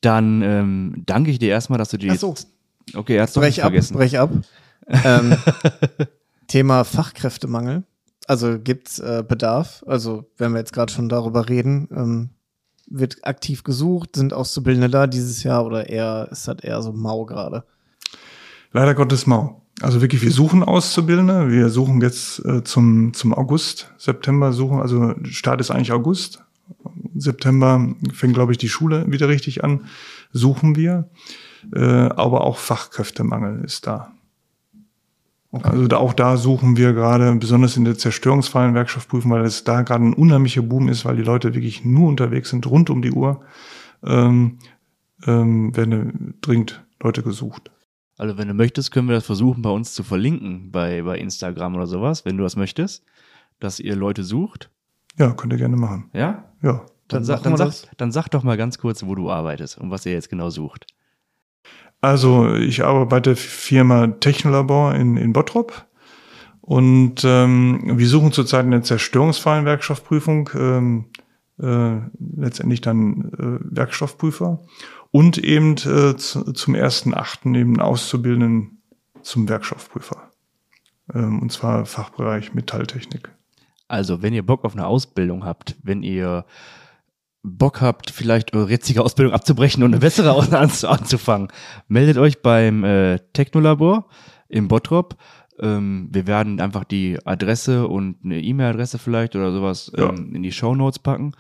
[0.01, 2.11] Dann ähm, danke ich dir erstmal, dass du die.
[2.11, 2.35] Ach so.
[2.95, 3.95] Okay, er doch nicht Brech ab, vergessen.
[3.97, 4.31] brech ab.
[5.05, 5.37] ähm,
[6.47, 7.85] Thema Fachkräftemangel.
[8.27, 9.85] Also gibt's äh, Bedarf?
[9.87, 12.31] Also wenn wir jetzt gerade schon darüber reden, ähm,
[12.89, 17.25] wird aktiv gesucht, sind Auszubildende da dieses Jahr oder eher ist das eher so mau
[17.25, 17.65] gerade?
[18.73, 19.63] Leider Gottes mau.
[19.83, 21.51] Also wirklich, wir suchen Auszubildende.
[21.51, 26.43] Wir suchen jetzt äh, zum, zum August, September suchen, also Start ist eigentlich August.
[27.15, 29.87] September fängt, glaube ich, die Schule wieder richtig an.
[30.33, 31.09] Suchen wir.
[31.75, 34.13] Äh, aber auch Fachkräftemangel ist da.
[35.65, 39.83] Also da, auch da suchen wir gerade, besonders in der zerstörungsfreien Werkstoffprüfung, weil es da
[39.83, 43.13] gerade ein unheimlicher Boom ist, weil die Leute wirklich nur unterwegs sind, rund um die
[43.13, 43.43] Uhr,
[44.05, 44.59] ähm,
[45.27, 47.71] ähm, werden dringend Leute gesucht.
[48.19, 51.75] Also, wenn du möchtest, können wir das versuchen, bei uns zu verlinken, bei, bei Instagram
[51.75, 53.05] oder sowas, wenn du das möchtest,
[53.61, 54.71] dass ihr Leute sucht.
[55.19, 56.11] Ja, könnt ihr gerne machen.
[56.13, 56.45] Ja?
[56.63, 56.87] Ja.
[57.09, 59.91] Dann, Dann sag, dann, sag, dann sag doch mal ganz kurz, wo du arbeitest und
[59.91, 60.87] was ihr jetzt genau sucht.
[62.07, 65.87] Also ich arbeite Firma Technolabor in, in Bottrop
[66.61, 71.07] Und ähm, wir suchen zurzeit eine zerstörungsfreien Werkstoffprüfung, ähm,
[71.61, 71.97] äh,
[72.37, 74.63] letztendlich dann äh, Werkstoffprüfer
[75.11, 78.83] und eben äh, zu, zum ersten Achten eben Auszubildenden
[79.23, 80.31] zum Werkstoffprüfer.
[81.13, 83.33] Ähm, und zwar Fachbereich Metalltechnik.
[83.89, 86.45] Also, wenn ihr Bock auf eine Ausbildung habt, wenn ihr
[87.49, 90.35] Bock habt, vielleicht eure jetzige Ausbildung abzubrechen und eine bessere
[90.91, 91.49] anzufangen,
[91.89, 94.09] meldet euch beim äh, Technolabor
[94.49, 95.17] im Bottrop.
[95.59, 100.11] Ähm, wir werden einfach die Adresse und eine E-Mail-Adresse vielleicht oder sowas Ja.
[100.11, 101.33] ähm, in die Show Notes packen.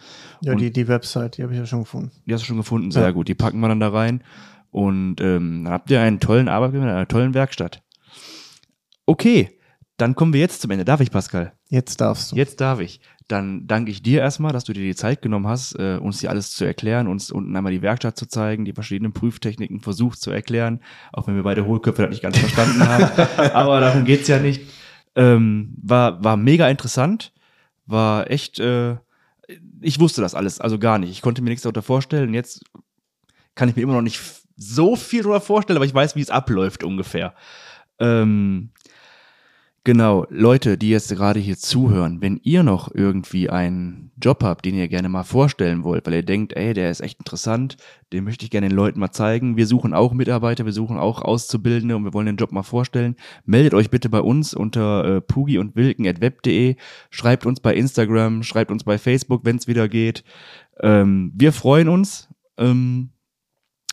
[0.42, 2.12] Ja, Und- die, die Website, die habe ich ja schon gefunden.
[2.24, 3.10] Die hast du schon gefunden, sehr Ja.
[3.10, 3.28] gut.
[3.28, 4.22] Die packen wir dann da rein.
[4.70, 7.82] Und ähm, dann habt ihr einen tollen Arbeitgeber in einer tollen Werkstatt.
[9.06, 9.55] Okay,
[9.96, 10.84] dann kommen wir jetzt zum Ende.
[10.84, 11.52] Darf ich, Pascal?
[11.68, 12.36] Jetzt darfst du.
[12.36, 13.00] Jetzt darf ich.
[13.28, 16.30] Dann danke ich dir erstmal, dass du dir die Zeit genommen hast, äh, uns hier
[16.30, 20.30] alles zu erklären, uns unten einmal die Werkstatt zu zeigen, die verschiedenen Prüftechniken versucht zu
[20.30, 20.80] erklären,
[21.12, 23.10] auch wenn wir beide Hohlköpfe das nicht ganz verstanden haben.
[23.54, 24.62] Aber darum geht's ja nicht.
[25.16, 27.32] Ähm, war, war mega interessant,
[27.86, 28.96] war echt, äh,
[29.80, 31.10] ich wusste das alles, also gar nicht.
[31.10, 32.34] Ich konnte mir nichts darunter vorstellen.
[32.34, 32.62] Jetzt
[33.54, 34.20] kann ich mir immer noch nicht
[34.56, 37.34] so viel darüber vorstellen, aber ich weiß, wie es abläuft ungefähr.
[37.98, 38.70] Ähm,
[39.86, 44.74] genau, Leute, die jetzt gerade hier zuhören, wenn ihr noch irgendwie einen Job habt, den
[44.74, 47.76] ihr gerne mal vorstellen wollt, weil ihr denkt, ey, der ist echt interessant,
[48.12, 49.56] den möchte ich gerne den Leuten mal zeigen.
[49.56, 53.14] Wir suchen auch Mitarbeiter, wir suchen auch Auszubildende und wir wollen den Job mal vorstellen.
[53.44, 56.74] Meldet euch bitte bei uns unter äh, pugi und wilken.web.de,
[57.10, 60.24] schreibt uns bei Instagram, schreibt uns bei Facebook, wenn es wieder geht.
[60.80, 62.28] Ähm, wir freuen uns.
[62.58, 63.10] Ähm,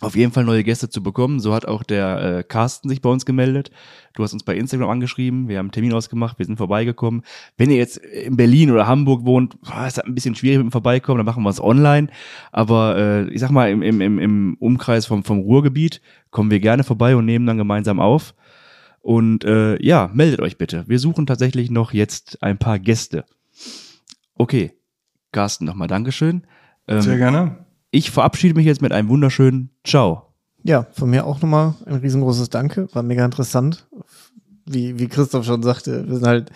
[0.04, 1.40] auf jeden Fall neue Gäste zu bekommen.
[1.40, 3.72] So hat auch der äh, Carsten sich bei uns gemeldet.
[4.14, 7.24] Du hast uns bei Instagram angeschrieben, wir haben einen Termin ausgemacht, wir sind vorbeigekommen.
[7.58, 10.68] Wenn ihr jetzt in Berlin oder Hamburg wohnt, boah, ist das ein bisschen schwierig mit
[10.68, 12.10] dem Vorbeikommen, dann machen wir es online.
[12.52, 16.84] Aber äh, ich sag mal, im, im, im, Umkreis vom, vom Ruhrgebiet kommen wir gerne
[16.84, 18.36] vorbei und nehmen dann gemeinsam auf.
[19.02, 20.86] Und äh, ja, meldet euch bitte.
[20.88, 23.26] Wir suchen tatsächlich noch jetzt ein paar Gäste.
[24.36, 24.74] Okay,
[25.32, 26.48] Carsten, nochmal Dankeschön.
[26.88, 27.66] Ähm, Sehr gerne.
[27.94, 30.34] Ich verabschiede mich jetzt mit einem wunderschönen Ciao.
[30.64, 32.88] Ja, von mir auch nochmal ein riesengroßes Danke.
[32.94, 33.88] War mega interessant.
[34.66, 36.52] Wie, wie Christoph schon sagte, wir sind halt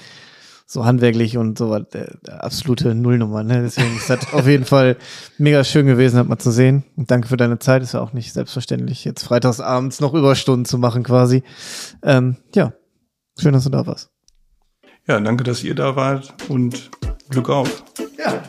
[0.66, 3.44] so handwerklich und so was, der, der absolute Nullnummer.
[3.44, 3.62] Ne?
[3.62, 4.98] Deswegen ist das auf jeden Fall
[5.38, 6.84] mega schön gewesen, hat mal zu sehen.
[6.96, 7.84] Und danke für deine Zeit.
[7.84, 11.44] Ist ja auch nicht selbstverständlich, jetzt freitagsabends noch Überstunden zu machen quasi.
[12.02, 12.74] Ähm, ja,
[13.40, 14.10] schön, dass du da warst.
[15.08, 16.90] Ja, danke, dass ihr da wart und
[17.30, 17.84] Glück auf.
[18.18, 18.42] Ja,